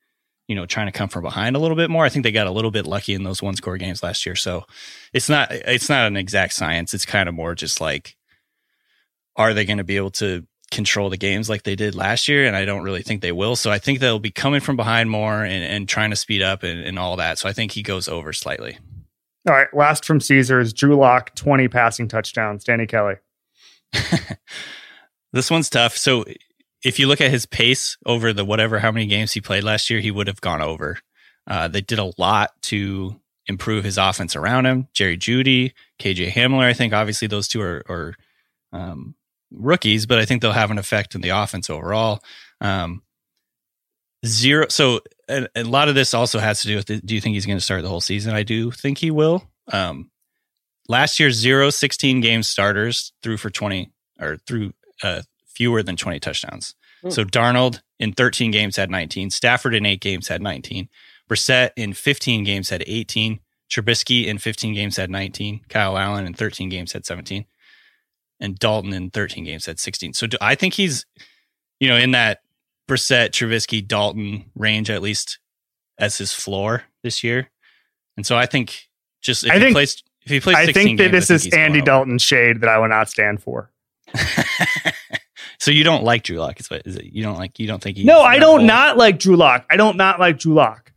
[0.49, 2.05] you know, trying to come from behind a little bit more.
[2.05, 4.36] I think they got a little bit lucky in those one score games last year.
[4.36, 4.64] So
[5.12, 6.95] it's not it's not an exact science.
[6.95, 8.16] It's kind of more just like
[9.36, 12.45] are they going to be able to control the games like they did last year?
[12.45, 13.57] And I don't really think they will.
[13.57, 16.62] So I think they'll be coming from behind more and, and trying to speed up
[16.62, 17.38] and, and all that.
[17.38, 18.78] So I think he goes over slightly.
[19.49, 19.72] All right.
[19.72, 22.64] Last from Caesars, Drew Lock, 20 passing touchdowns.
[22.64, 23.14] Danny Kelly.
[25.32, 25.97] this one's tough.
[25.97, 26.24] So
[26.85, 29.91] if you look at his pace over the whatever how many games he played last
[29.91, 30.99] year, he would have gone over.
[31.47, 34.89] Uh, they did a lot to improve his offense around him.
[34.93, 38.14] Jerry Jeudy, KJ Hamler, I think obviously those two are, are
[38.72, 39.14] um,
[39.51, 42.22] rookies, but I think they'll have an effect in the offense overall.
[42.61, 43.03] Um,
[44.24, 44.66] zero.
[44.68, 47.35] So a, a, lot of this also has to do with the, do you think
[47.35, 48.35] he's going to start the whole season?
[48.35, 49.45] I do think he will.
[49.72, 50.11] Um,
[50.89, 54.72] last year, zero 16 game starters threw for 20 or through
[55.03, 55.22] uh,
[55.55, 56.74] fewer than 20 touchdowns.
[57.03, 57.11] Hmm.
[57.11, 59.30] So Darnold in 13 games had 19.
[59.30, 60.88] Stafford in eight games had 19.
[61.30, 63.40] Brissett in 15 games had 18.
[63.70, 65.62] Trubisky in 15 games had 19.
[65.68, 67.46] Kyle Allen in 13 games had 17.
[68.40, 70.14] And Dalton in 13 games had 16.
[70.14, 71.07] So do, I think he's,
[71.80, 72.40] you know, in that
[72.88, 75.38] Brissett, Trubisky, Dalton range at least
[75.98, 77.50] as his floor this year.
[78.16, 78.88] And so I think
[79.20, 81.55] just if I he think, plays if he plays, I think that games, this think
[81.55, 83.70] is Andy Dalton shade that I will not stand for.
[85.62, 86.58] so you don't like Drew Lock?
[86.58, 87.04] Is, is it?
[87.04, 87.60] You don't like?
[87.60, 88.02] You don't think he?
[88.02, 89.64] No, I don't not like Drew Lock.
[89.70, 90.92] I don't not like Drew Lock.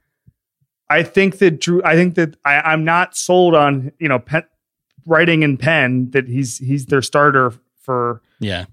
[0.90, 1.84] I think that Drew.
[1.86, 4.42] I think that I, I'm not sold on you know pen,
[5.06, 7.54] writing in pen that he's he's their starter
[7.84, 8.66] for yeah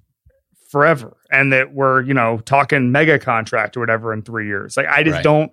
[0.70, 4.78] forever, and that we're you know talking mega contract or whatever in three years.
[4.78, 5.22] Like I just right.
[5.22, 5.52] don't.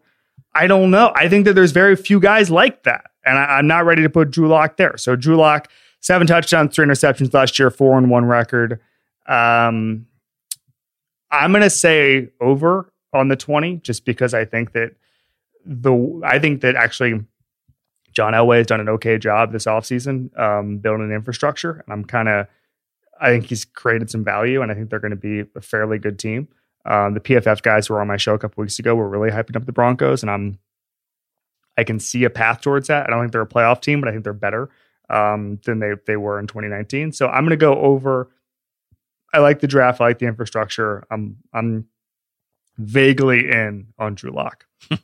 [0.55, 1.11] I don't know.
[1.15, 4.09] I think that there's very few guys like that, and I, am not ready to
[4.09, 4.95] put Drew Lock there.
[4.95, 5.69] So Drew Lock,
[5.99, 8.79] seven touchdowns, three interceptions last year, four and one record.
[9.27, 10.05] Um,
[11.32, 14.95] I'm going to say over on the 20 just because I think that
[15.65, 17.23] the I think that actually
[18.11, 21.84] John Elway has done an okay job this offseason um, building infrastructure.
[21.86, 22.47] And I'm kind of
[23.21, 25.99] I think he's created some value and I think they're going to be a fairly
[25.99, 26.47] good team.
[26.86, 29.30] Um, the PFF guys who were on my show a couple weeks ago were really
[29.30, 30.59] hyping up the Broncos and I'm
[31.77, 33.07] I can see a path towards that.
[33.07, 34.69] I don't think they're a playoff team, but I think they're better
[35.09, 37.11] um, than they they were in 2019.
[37.13, 38.30] So I'm going to go over
[39.34, 40.01] I like the draft.
[40.01, 41.03] I like the infrastructure.
[41.11, 41.86] I'm I'm
[42.77, 44.65] vaguely in on Drew Lock.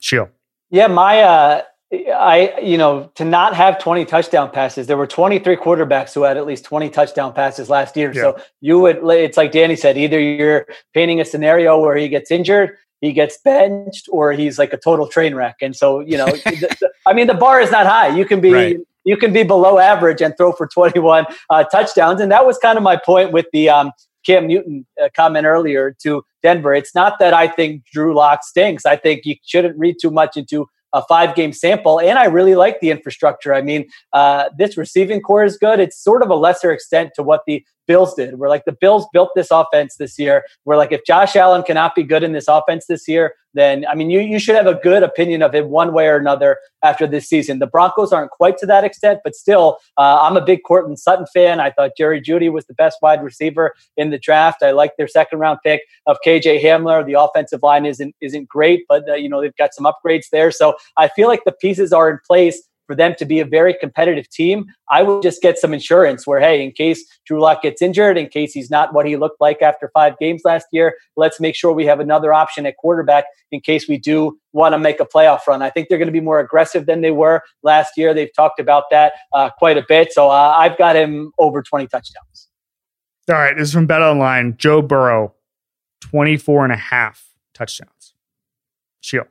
[0.00, 0.30] Sheil.
[0.70, 4.86] Yeah, my uh I you know to not have 20 touchdown passes.
[4.86, 8.12] There were 23 quarterbacks who had at least 20 touchdown passes last year.
[8.12, 8.22] Yeah.
[8.22, 12.30] So you would it's like Danny said either you're painting a scenario where he gets
[12.30, 15.56] injured, he gets benched or he's like a total train wreck.
[15.60, 16.28] And so, you know,
[17.06, 18.08] I mean the bar is not high.
[18.08, 18.76] You can be right
[19.06, 22.20] you can be below average and throw for 21 uh, touchdowns.
[22.20, 23.92] And that was kind of my point with the um,
[24.26, 26.74] Cam Newton uh, comment earlier to Denver.
[26.74, 28.84] It's not that I think Drew Lock stinks.
[28.84, 32.00] I think you shouldn't read too much into a five game sample.
[32.00, 33.54] And I really like the infrastructure.
[33.54, 35.78] I mean, uh, this receiving corps is good.
[35.78, 38.38] It's sort of a lesser extent to what the Bills did.
[38.38, 40.44] We're like, the Bills built this offense this year.
[40.64, 43.94] We're like, if Josh Allen cannot be good in this offense this year, then I
[43.94, 47.06] mean, you, you should have a good opinion of him one way or another after
[47.06, 47.58] this season.
[47.58, 51.26] The Broncos aren't quite to that extent, but still, uh, I'm a big Courtland Sutton
[51.32, 51.58] fan.
[51.58, 54.62] I thought Jerry Jeudy was the best wide receiver in the draft.
[54.62, 57.04] I like their second round pick of KJ Hamler.
[57.04, 60.50] The offensive line isn't isn't great, but uh, you know they've got some upgrades there.
[60.50, 63.74] So I feel like the pieces are in place for them to be a very
[63.74, 67.82] competitive team, I would just get some insurance where, hey, in case Drew Lock gets
[67.82, 71.40] injured, in case he's not what he looked like after five games last year, let's
[71.40, 75.00] make sure we have another option at quarterback in case we do want to make
[75.00, 75.62] a playoff run.
[75.62, 78.14] I think they're going to be more aggressive than they were last year.
[78.14, 80.12] They've talked about that uh, quite a bit.
[80.12, 82.48] So uh, I've got him over 20 touchdowns.
[83.28, 83.56] All right.
[83.56, 84.56] This is from Bet Online.
[84.56, 85.34] Joe Burrow,
[86.00, 87.24] 24 and a half
[87.54, 88.14] touchdowns.
[89.00, 89.26] Sheil.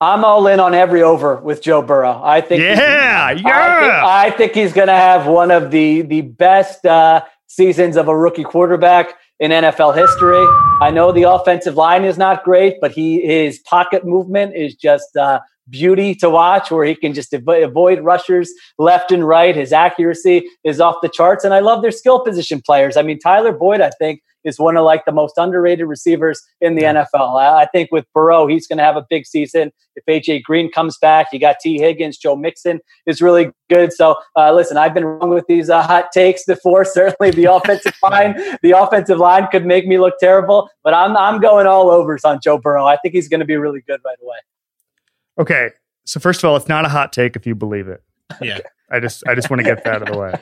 [0.00, 2.20] I'm all in on every over with Joe Burrow.
[2.22, 2.62] I think.
[2.62, 3.32] Yeah, yeah.
[3.44, 7.96] I think, I think he's going to have one of the the best uh, seasons
[7.96, 10.44] of a rookie quarterback in NFL history.
[10.82, 15.16] I know the offensive line is not great, but he his pocket movement is just
[15.16, 19.54] uh, beauty to watch where he can just avoid rushers left and right.
[19.54, 21.44] His accuracy is off the charts.
[21.44, 22.96] And I love their skill position players.
[22.96, 26.76] I mean, Tyler Boyd, I think, is one of like the most underrated receivers in
[26.76, 27.04] the yeah.
[27.04, 27.36] NFL.
[27.36, 29.72] I think with Burrow, he's going to have a big season.
[29.96, 33.92] If AJ Green comes back, you got Tee Higgins, Joe Mixon is really good.
[33.92, 36.84] So uh, listen, I've been wrong with these uh, hot takes before.
[36.96, 41.40] Certainly, the offensive line, the offensive line could make me look terrible, but I'm I'm
[41.40, 42.86] going all overs on Joe Burrow.
[42.86, 44.36] I think he's going to be really good right away.
[45.38, 45.70] Okay,
[46.04, 48.02] so first of all, it's not a hot take if you believe it.
[48.40, 48.60] Yeah,
[48.90, 50.34] I just I just want to get that out of the way.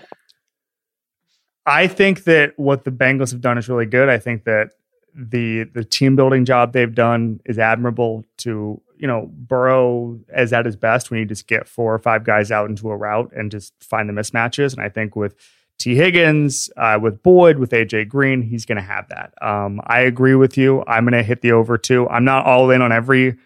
[1.67, 4.09] I think that what the Bengals have done is really good.
[4.09, 4.71] I think that
[5.15, 8.25] the the team building job they've done is admirable.
[8.39, 12.25] To you know, Burrow is at his best when you just get four or five
[12.25, 14.73] guys out into a route and just find the mismatches.
[14.73, 15.35] And I think with
[15.79, 19.35] Tee Higgins, uh, with Boyd, with AJ Green, he's going to have that.
[19.43, 20.85] Um, I agree with you.
[20.87, 22.09] I'm going to hit the over too.
[22.09, 23.37] I'm not all in on every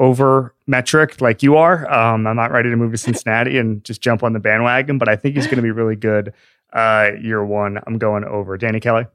[0.00, 1.88] over metric like you are.
[1.92, 5.08] Um, I'm not ready to move to Cincinnati and just jump on the bandwagon, but
[5.08, 6.32] I think he's going to be really good
[6.72, 7.78] uh, year one.
[7.86, 8.56] I'm going over.
[8.56, 9.06] Danny Kelly.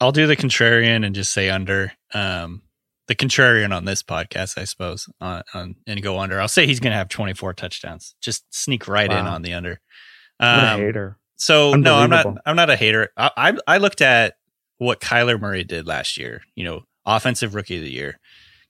[0.00, 1.92] I'll do the contrarian and just say under.
[2.14, 2.62] Um,
[3.08, 6.38] the contrarian on this podcast, I suppose, on, on and go under.
[6.38, 8.14] I'll say he's going to have 24 touchdowns.
[8.20, 9.20] Just sneak right wow.
[9.20, 9.80] in on the under.
[10.38, 11.18] Um, what a um, hater.
[11.36, 12.26] So no, I'm not.
[12.44, 13.08] I'm not a hater.
[13.16, 14.34] I, I I looked at
[14.76, 16.42] what Kyler Murray did last year.
[16.54, 18.18] You know, offensive rookie of the year,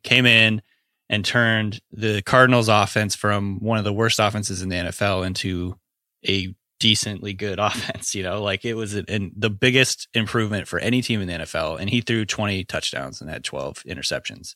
[0.04, 0.62] came in
[1.10, 5.78] and turned the Cardinals offense from one of the worst offenses in the NFL into
[6.28, 8.14] a decently good offense.
[8.14, 11.80] You know, like it was an, the biggest improvement for any team in the NFL.
[11.80, 14.54] And he threw 20 touchdowns and had 12 interceptions.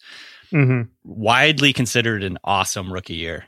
[0.53, 0.83] Mm-hmm.
[1.05, 3.45] Widely considered an awesome rookie year.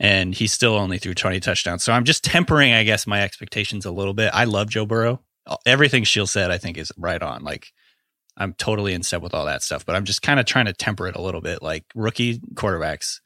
[0.00, 1.84] And he still only threw 20 touchdowns.
[1.84, 4.32] So I'm just tempering, I guess, my expectations a little bit.
[4.34, 5.20] I love Joe Burrow.
[5.64, 7.44] Everything Sheil said, I think, is right on.
[7.44, 7.72] Like,
[8.36, 10.72] I'm totally in step with all that stuff, but I'm just kind of trying to
[10.72, 11.62] temper it a little bit.
[11.62, 13.20] Like, rookie quarterbacks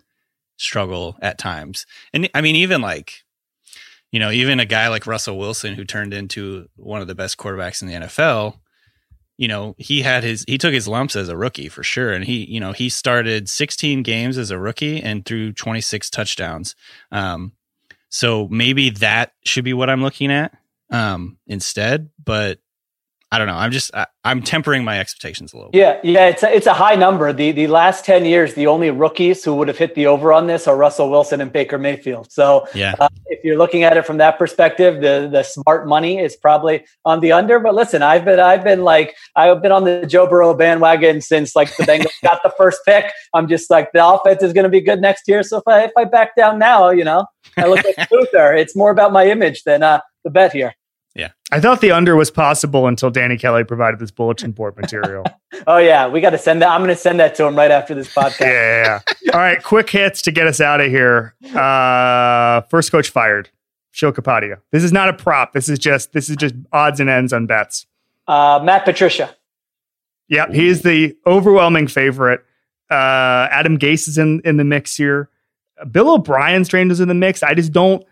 [0.56, 1.86] struggle at times.
[2.12, 3.24] And I mean, even like
[4.12, 7.36] you know, even a guy like Russell Wilson, who turned into one of the best
[7.36, 8.58] quarterbacks in the NFL,
[9.36, 12.24] you know, he had his he took his lumps as a rookie for sure, and
[12.24, 16.74] he you know he started 16 games as a rookie and threw 26 touchdowns.
[17.12, 17.52] Um,
[18.08, 20.56] so maybe that should be what I'm looking at
[20.90, 22.08] um, instead.
[22.24, 22.60] But
[23.32, 23.56] I don't know.
[23.56, 25.72] I'm just I, am tempering my expectations a little.
[25.72, 25.78] Bit.
[25.78, 26.28] Yeah, yeah.
[26.28, 27.32] It's a, it's a high number.
[27.32, 30.46] The the last ten years, the only rookies who would have hit the over on
[30.46, 32.30] this are Russell Wilson and Baker Mayfield.
[32.30, 36.20] So yeah, uh, if you're looking at it from that perspective, the the smart money
[36.20, 37.58] is probably on the under.
[37.58, 41.56] But listen, I've been I've been like I've been on the Joe Burrow bandwagon since
[41.56, 43.10] like the Bengals got the first pick.
[43.34, 45.42] I'm just like the offense is going to be good next year.
[45.42, 48.54] So if I if I back down now, you know, I look like Luther.
[48.54, 50.74] It's more about my image than uh, the bet here.
[51.16, 51.30] Yeah.
[51.50, 55.24] I thought the under was possible until Danny Kelly provided this bulletin board material.
[55.66, 56.68] oh yeah, we got to send that.
[56.68, 58.40] I'm going to send that to him right after this podcast.
[58.40, 59.32] yeah, yeah, yeah.
[59.32, 61.34] All right, quick hits to get us out of here.
[61.54, 63.48] Uh, first coach fired,
[63.92, 64.60] Sheil Kapadia.
[64.72, 65.54] This is not a prop.
[65.54, 67.86] This is just this is just odds and ends on bets.
[68.28, 69.34] Uh, Matt Patricia.
[70.28, 72.44] Yeah, he's the overwhelming favorite.
[72.90, 75.30] Uh, Adam Gase is in in the mix here.
[75.90, 77.42] Bill O'Brien's trained is in the mix.
[77.42, 78.04] I just don't.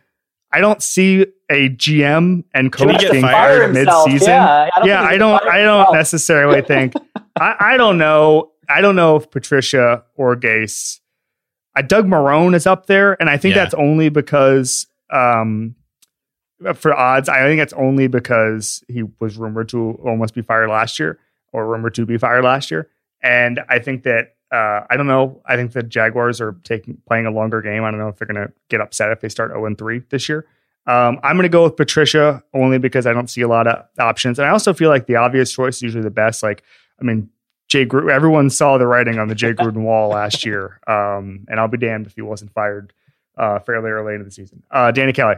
[0.55, 4.28] I don't see a GM and coach getting fired mid-season.
[4.28, 6.94] Yeah, I don't, yeah, I don't, I don't necessarily think.
[7.36, 8.52] I, I, don't know.
[8.68, 11.00] I don't know if Patricia or Gase.
[11.74, 13.64] I, Doug Marrone is up there, and I think yeah.
[13.64, 15.74] that's only because, um,
[16.74, 21.00] for odds, I think that's only because he was rumored to almost be fired last
[21.00, 21.18] year,
[21.52, 22.88] or rumored to be fired last year,
[23.24, 25.40] and I think that uh, I don't know.
[25.47, 27.84] I think the Jaguars are taking playing a longer game.
[27.84, 30.28] I don't know if they're going to get upset if they start 0 3 this
[30.28, 30.47] year.
[30.86, 33.86] Um, I'm going to go with Patricia only because I don't see a lot of
[33.99, 34.38] options.
[34.38, 36.42] And I also feel like the obvious choice is usually the best.
[36.42, 36.62] Like,
[37.01, 37.30] I mean,
[37.68, 40.80] Jay Gruden, everyone saw the writing on the Jay Gruden wall last year.
[40.86, 42.92] Um, and I'll be damned if he wasn't fired
[43.38, 44.62] uh, fairly early into the season.
[44.70, 45.36] Uh, Danny Kelly.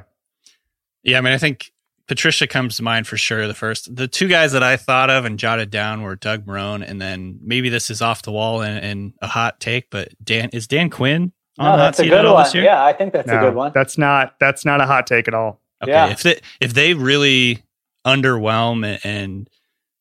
[1.05, 1.71] Yeah, I mean, I think
[2.09, 3.49] Patricia comes to mind for sure.
[3.49, 6.89] The first, the two guys that I thought of and jotted down were Doug Marrone,
[6.89, 10.51] and then maybe this is off the wall and, and a hot take, but Dan
[10.53, 12.51] is Dan Quinn on no, that's a good one.
[12.55, 13.73] Yeah, I think that's no, a good one.
[13.75, 15.61] That's not that's not a hot take at all.
[15.83, 16.09] Okay, yeah.
[16.09, 17.63] if they if they really
[18.07, 19.51] underwhelm and, and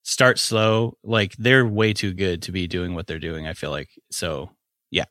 [0.04, 3.48] start slow, like they're way too good to be doing what they're doing.
[3.48, 4.52] I feel like so.
[4.92, 5.06] Yeah,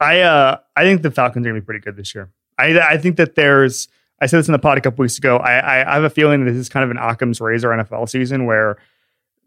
[0.00, 2.30] I uh I think the Falcons are gonna be pretty good this year.
[2.58, 3.88] I I think that there's
[4.22, 5.38] I said this in the pod a couple weeks ago.
[5.38, 8.46] I, I have a feeling that this is kind of an Occam's razor NFL season
[8.46, 8.78] where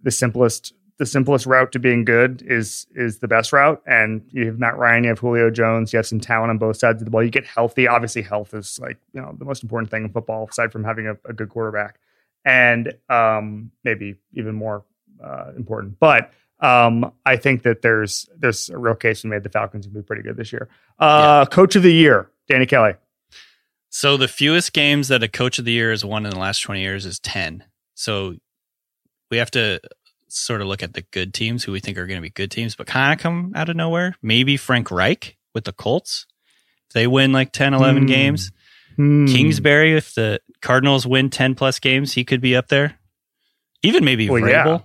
[0.03, 3.81] the simplest the simplest route to being good is is the best route.
[3.87, 6.77] And you have Matt Ryan, you have Julio Jones, you have some talent on both
[6.77, 7.23] sides of the ball.
[7.23, 7.87] You get healthy.
[7.87, 11.07] Obviously, health is like you know the most important thing in football, aside from having
[11.07, 11.99] a, a good quarterback,
[12.43, 14.83] and um, maybe even more
[15.23, 15.99] uh, important.
[15.99, 20.01] But Um, I think that there's there's a real case to made the Falcons will
[20.01, 20.69] be pretty good this year.
[20.99, 21.53] Uh, yeah.
[21.53, 22.95] Coach of the year, Danny Kelly.
[23.95, 26.59] So the fewest games that a coach of the year has won in the last
[26.59, 27.63] 20 years is 10.
[27.93, 28.35] So
[29.31, 29.79] we have to
[30.27, 32.51] sort of look at the good teams who we think are going to be good
[32.51, 34.13] teams, but kind of come out of nowhere.
[34.21, 36.25] Maybe Frank Reich with the Colts.
[36.89, 38.07] If they win like 10, 11 mm.
[38.09, 38.51] games.
[38.99, 39.33] Mm.
[39.33, 42.99] Kingsbury, if the Cardinals win 10 plus games, he could be up there.
[43.81, 44.65] Even maybe well, Vrabel.
[44.65, 44.79] Yeah.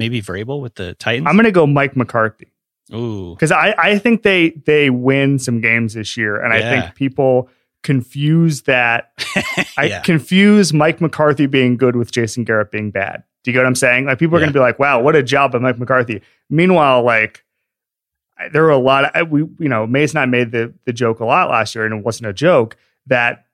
[0.00, 1.28] Maybe Vrabel with the Titans.
[1.28, 2.52] I'm going to go Mike McCarthy.
[2.92, 3.36] Ooh.
[3.36, 6.42] Because I, I think they they win some games this year.
[6.42, 6.58] And yeah.
[6.58, 7.48] I think people
[7.86, 9.12] confuse that.
[9.78, 13.22] I confuse Mike McCarthy being good with Jason Garrett being bad.
[13.44, 14.06] Do you get what I'm saying?
[14.06, 14.46] Like people are yeah.
[14.46, 16.20] going to be like, "Wow, what a job by Mike McCarthy."
[16.50, 17.44] Meanwhile, like
[18.52, 21.20] there were a lot of we, you know, Mays and I made the the joke
[21.20, 22.76] a lot last year, and it wasn't a joke
[23.06, 23.46] that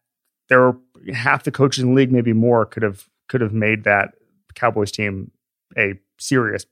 [0.48, 0.78] there were
[1.12, 4.14] half the coaches in the league, maybe more, could have could have made that
[4.54, 5.30] Cowboys team
[5.76, 6.64] a serious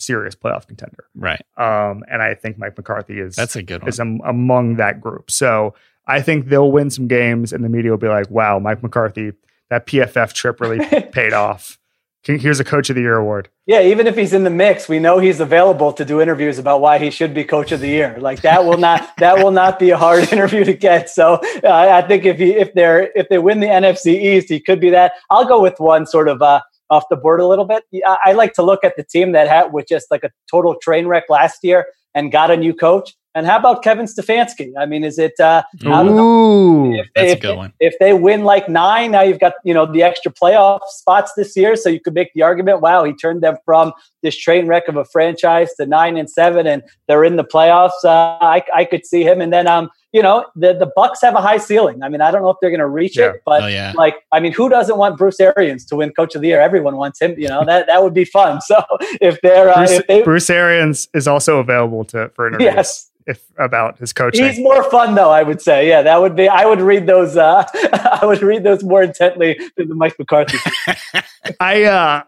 [0.00, 1.04] serious playoff contender.
[1.14, 1.40] Right.
[1.56, 3.88] Um, and I think Mike McCarthy is that's a good one.
[3.88, 5.30] is am, among that group.
[5.30, 5.74] So
[6.06, 9.32] I think they'll win some games, and the media will be like, "Wow, Mike McCarthy,
[9.70, 11.78] that PFF trip really paid off."
[12.26, 13.50] Here's a Coach of the Year award.
[13.66, 16.80] Yeah, even if he's in the mix, we know he's available to do interviews about
[16.80, 18.16] why he should be Coach of the Year.
[18.18, 21.10] Like that will not that will not be a hard interview to get.
[21.10, 24.58] So uh, I think if he if they're if they win the NFC East, he
[24.58, 25.12] could be that.
[25.28, 27.84] I'll go with one sort of uh, off the board a little bit.
[28.06, 30.76] I, I like to look at the team that had with just like a total
[30.80, 33.14] train wreck last year and got a new coach.
[33.34, 34.72] And how about Kevin Stefanski?
[34.78, 35.38] I mean, is it?
[35.40, 37.72] Uh, Ooh, if, that's if, a good one.
[37.80, 41.56] If they win like nine, now you've got you know the extra playoff spots this
[41.56, 44.86] year, so you could make the argument, wow, he turned them from this train wreck
[44.86, 48.04] of a franchise to nine and seven, and they're in the playoffs.
[48.04, 51.34] Uh, I, I could see him, and then um, you know, the the Bucs have
[51.34, 52.04] a high ceiling.
[52.04, 53.30] I mean, I don't know if they're going to reach yeah.
[53.30, 53.94] it, but oh, yeah.
[53.96, 56.60] like, I mean, who doesn't want Bruce Arians to win Coach of the Year?
[56.60, 57.34] Everyone wants him.
[57.36, 58.60] You know, that that would be fun.
[58.66, 58.82] So
[59.20, 62.72] if they're uh, Bruce, if they, Bruce Arians is also available to for interviews.
[62.74, 64.46] Yes if about his coaching.
[64.46, 65.88] He's more fun though, I would say.
[65.88, 66.48] Yeah, that would be.
[66.48, 67.36] I would read those.
[67.36, 70.58] Uh, I would read those more intently than the Mike McCarthy.
[71.60, 72.22] I, uh,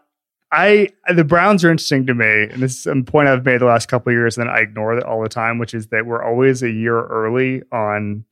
[0.51, 3.65] I, the Browns are interesting to me, and this is a point I've made the
[3.65, 6.23] last couple years, and then I ignore it all the time, which is that we're
[6.23, 8.23] always a year early on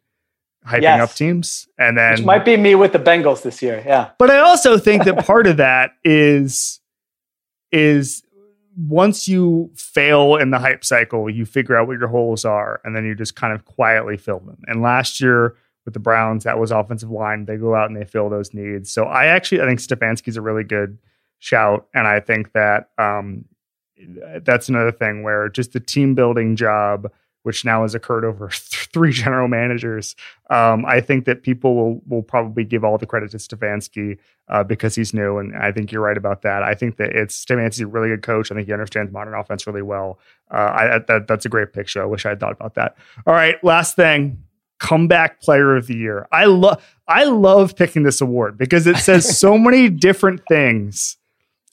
[0.65, 1.01] hyping yes.
[1.01, 3.83] up teams, and then which might be me with the Bengals this year.
[3.85, 6.79] Yeah, but I also think that part of that is
[7.71, 8.23] is
[8.77, 12.95] once you fail in the hype cycle, you figure out what your holes are, and
[12.95, 14.57] then you just kind of quietly fill them.
[14.67, 15.55] And last year
[15.85, 17.45] with the Browns, that was offensive line.
[17.45, 18.91] They go out and they fill those needs.
[18.91, 20.97] So I actually I think Stefanski's a really good
[21.39, 23.45] shout, and I think that um,
[24.41, 27.11] that's another thing where just the team building job
[27.45, 30.15] which now has occurred over three general managers.
[30.49, 34.17] Um, I think that people will will probably give all the credit to Stefanski
[34.49, 36.63] uh, because he's new, and I think you're right about that.
[36.63, 38.51] I think that it's Stefanski's a really good coach.
[38.51, 40.17] I think he understands modern offense really well.
[40.49, 42.01] Uh, I, that, that's a great picture.
[42.01, 42.97] I wish I had thought about that.
[43.27, 44.41] All right, last thing.
[44.79, 46.27] Comeback Player of the Year.
[46.31, 51.17] I love I love picking this award because it says so many different things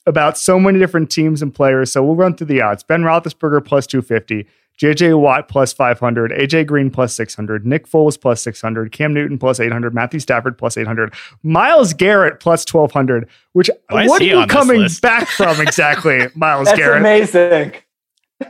[0.05, 1.91] about so many different teams and players.
[1.91, 2.83] So we'll run through the odds.
[2.83, 4.47] Ben Roethlisberger plus 250.
[4.83, 9.61] JJ Watt plus 500, AJ Green plus 600, Nick Foles plus 600, Cam Newton plus
[9.61, 14.85] 800, Matthew Stafford plus 800, Myles Garrett plus 1200, which Why what are you coming
[15.01, 16.99] back from exactly, Myles That's Garrett?
[16.99, 17.73] amazing.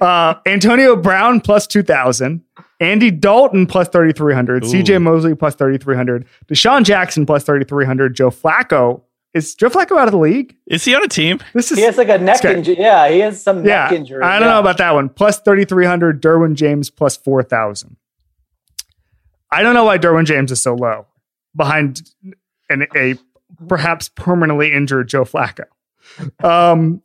[0.02, 2.42] Uh, Antonio Brown plus 2000,
[2.80, 9.02] Andy Dalton plus 3300, CJ Mosley plus 3300, DeSean Jackson plus 3300, Joe Flacco
[9.34, 10.56] is Joe Flacco out of the league?
[10.68, 11.40] Is he on a team?
[11.54, 12.78] This is he has like a neck injury.
[12.78, 14.24] Yeah, he has some yeah, neck injury.
[14.24, 14.54] I don't yeah.
[14.54, 15.10] know about that one.
[15.10, 16.22] Plus thirty three hundred.
[16.22, 17.98] Derwin James plus four thousand.
[19.52, 21.08] I don't know why Derwin James is so low
[21.56, 22.02] behind
[22.70, 23.16] an, a
[23.68, 25.66] perhaps permanently injured Joe Flacco.
[26.44, 27.02] Um,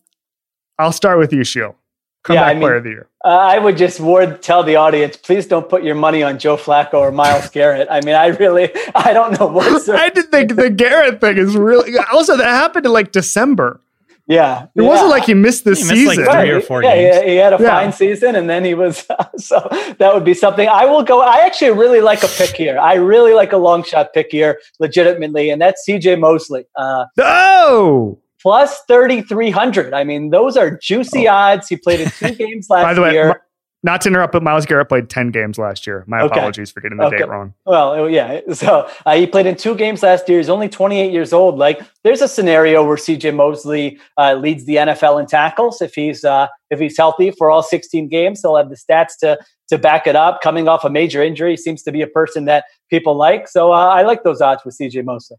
[0.78, 1.76] I'll start with you, Sheil.
[2.24, 3.07] Comeback yeah, I mean, player of the year.
[3.30, 6.94] I would just ward tell the audience, please don't put your money on Joe Flacco
[6.94, 7.88] or Myles Garrett.
[7.90, 9.88] I mean, I really, I don't know what.
[9.88, 11.92] I did think the Garrett thing is really.
[12.12, 13.80] Also, that happened in like December.
[14.28, 14.88] Yeah, it yeah.
[14.88, 16.16] wasn't like he missed the he season.
[16.16, 17.24] Missed like three or four yeah, games.
[17.24, 17.70] He, he had a yeah.
[17.70, 19.06] fine season, and then he was.
[19.38, 19.66] so
[19.98, 20.68] that would be something.
[20.68, 21.22] I will go.
[21.22, 22.78] I actually really like a pick here.
[22.78, 26.16] I really like a long shot pick here, legitimately, and that's C.J.
[26.16, 26.66] Mosley.
[26.76, 29.94] Uh, oh, plus 3,300.
[29.94, 31.32] I mean, those are juicy oh.
[31.32, 31.68] odds.
[31.68, 33.42] He played in two games last By the way, year.
[33.82, 36.04] not to interrupt, but Myles Garrett played 10 games last year.
[36.06, 36.38] My okay.
[36.38, 37.18] apologies for getting the okay.
[37.18, 37.54] date wrong.
[37.66, 38.40] Well, yeah.
[38.54, 40.38] So uh, he played in two games last year.
[40.38, 41.58] He's only 28 years old.
[41.58, 46.24] Like, there's a scenario where CJ Mosley uh, leads the NFL in tackles if he's
[46.24, 48.40] uh, if he's healthy for all 16 games.
[48.42, 50.40] He'll have the stats to to back it up.
[50.40, 53.48] Coming off a major injury, seems to be a person that people like.
[53.48, 55.36] So uh, I like those odds with CJ Mosley.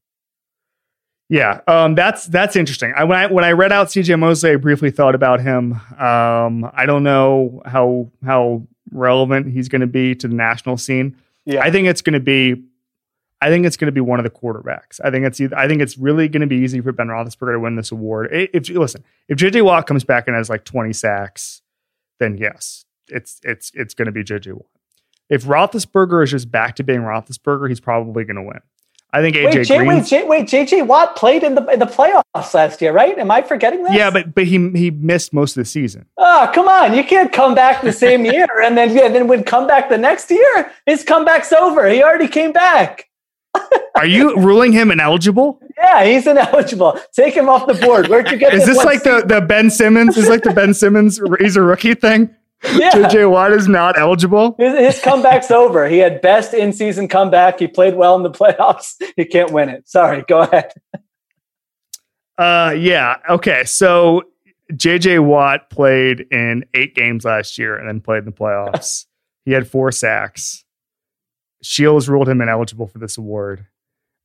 [1.30, 2.92] Yeah, um, that's that's interesting.
[2.98, 5.74] I, when I when I read out CJ Mosley, I briefly thought about him.
[6.00, 11.16] Um, I don't know how how relevant he's going to be to the national scene.
[11.46, 11.62] Yeah.
[11.62, 12.64] I think it's going to be.
[13.42, 15.00] I think it's going to be one of the quarterbacks.
[15.04, 17.60] I think it's I think it's really going to be easy for Ben Roethlisberger to
[17.60, 18.30] win this award.
[18.32, 21.62] If listen, if JJ Watt comes back and has like twenty sacks,
[22.20, 24.66] then yes, it's it's it's going to be JJ Watt.
[25.30, 28.62] If Roethlisberger is just back to being Roethlisberger, he's probably going to win.
[29.12, 31.86] I think AJ wait, J- wait, J- wait, JJ Watt played in the in the
[31.88, 33.18] playoffs last year, right?
[33.18, 33.94] Am I forgetting that?
[33.94, 36.06] Yeah, but but he he missed most of the season.
[36.18, 36.94] Oh, come on!
[36.94, 39.98] You can't come back the same year and then yeah, then would come back the
[39.98, 40.72] next year.
[40.86, 41.90] His comeback's over.
[41.90, 43.10] He already came back.
[43.96, 45.60] Are you ruling him ineligible?
[45.76, 47.00] Yeah, he's ineligible.
[47.14, 48.10] Take him off the board.
[48.10, 48.54] Where'd you get?
[48.54, 50.18] Is this, this like the the Ben Simmons?
[50.18, 51.20] Is like the Ben Simmons?
[51.40, 52.36] He's a rookie thing.
[52.64, 52.92] Yeah.
[52.92, 54.56] JJ Watt is not eligible.
[54.58, 55.88] His, his comeback's over.
[55.88, 57.60] He had best in season comeback.
[57.60, 58.96] He played well in the playoffs.
[59.16, 59.88] He can't win it.
[59.88, 60.24] Sorry.
[60.28, 60.72] Go ahead.
[62.38, 63.18] Uh, yeah.
[63.30, 63.64] Okay.
[63.66, 64.24] So
[64.72, 69.06] JJ Watt played in eight games last year and then played in the playoffs.
[69.46, 70.64] he had four sacks.
[71.64, 73.66] Sheil's ruled him ineligible for this award.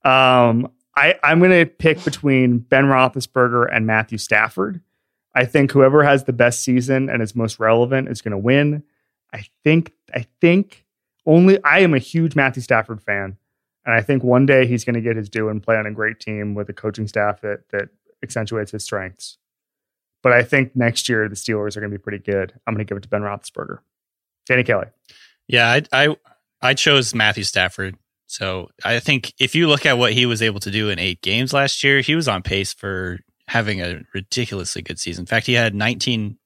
[0.04, 4.80] Um, I, I'm going to pick between Ben Roethlisberger and Matthew Stafford.
[5.34, 8.84] I think whoever has the best season and is most relevant is going to win.
[9.32, 10.84] I think I think
[11.26, 13.36] only I am a huge Matthew Stafford fan,
[13.84, 15.90] and I think one day he's going to get his due and play on a
[15.90, 17.88] great team with a coaching staff that that
[18.22, 19.38] accentuates his strengths.
[20.22, 22.54] But I think next year the Steelers are going to be pretty good.
[22.66, 23.80] I'm going to give it to Ben Roethlisberger.
[24.46, 24.86] Danny Kelly.
[25.48, 26.16] Yeah, I I,
[26.62, 27.96] I chose Matthew Stafford.
[28.26, 31.20] So I think if you look at what he was able to do in eight
[31.22, 33.18] games last year, he was on pace for
[33.48, 35.22] having a ridiculously good season.
[35.22, 36.38] In fact, he had 19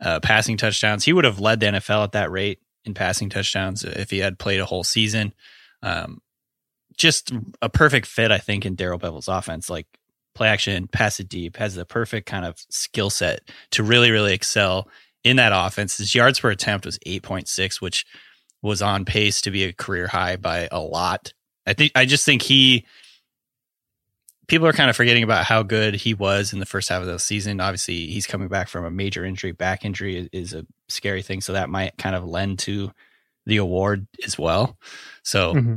[0.00, 1.04] uh, passing touchdowns.
[1.04, 4.38] He would have led the NFL at that rate in passing touchdowns if he had
[4.38, 5.34] played a whole season.
[5.82, 6.20] Um,
[6.96, 7.32] just
[7.62, 9.70] a perfect fit, I think, in Darrell Bevell's offense.
[9.70, 9.86] Like
[10.34, 13.40] play action, pass it deep, has the perfect kind of skill set
[13.72, 14.88] to really, really excel
[15.24, 15.98] in that offense.
[15.98, 18.06] His yards per attempt was 8.6, which
[18.62, 21.32] was on pace to be a career high by a lot.
[21.66, 22.86] I think I just think he
[24.50, 27.06] people are kind of forgetting about how good he was in the first half of
[27.06, 27.60] the season.
[27.60, 29.52] Obviously, he's coming back from a major injury.
[29.52, 32.90] Back injury is, a scary thing, so that might kind of lend to
[33.46, 34.76] the award as well.
[35.22, 35.76] So mm-hmm.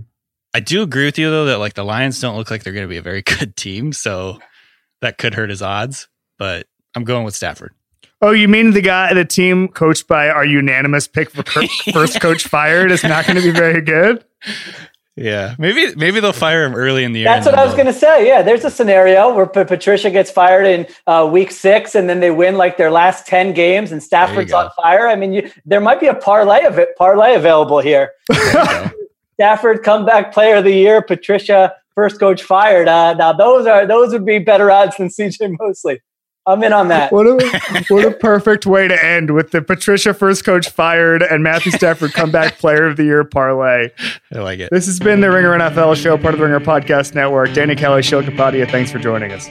[0.54, 2.86] I do agree with you though that like the Lions don't look like they're going
[2.86, 4.40] to be a very good team, so
[5.02, 6.08] that could hurt his odds.
[6.40, 7.74] But I'm going with Stafford.
[8.22, 11.44] Oh, you mean the guy, the team coached by our unanimous pick for
[11.94, 14.26] first coach fired is not going to be very good?
[15.16, 17.28] Yeah, maybe maybe they'll fire him early in the year.
[17.28, 18.28] That's what I was going to say.
[18.28, 22.20] Yeah, there's a scenario where P- Patricia gets fired in uh, week six, and then
[22.20, 25.08] they win like their last ten games, and Stafford's on fire.
[25.08, 28.12] I mean, you, there might be a parlay of it parlay available here.
[29.36, 32.88] Stafford comeback player of the year, Patricia first coach fired.
[32.88, 36.02] Uh, now those are those would be better odds than CJ Mosley.
[36.46, 37.12] I'm in on that.
[37.12, 41.42] What a what a perfect way to end with the Patricia first coach fired and
[41.44, 43.90] Matthew Stafford comeback player of the year parlay.
[44.34, 44.70] I like it.
[44.72, 47.54] This has been the Ringer NFL show, part of the Ringer Podcast Network.
[47.54, 49.50] Danny Kelly, Sheil Kapadia, thanks for joining us.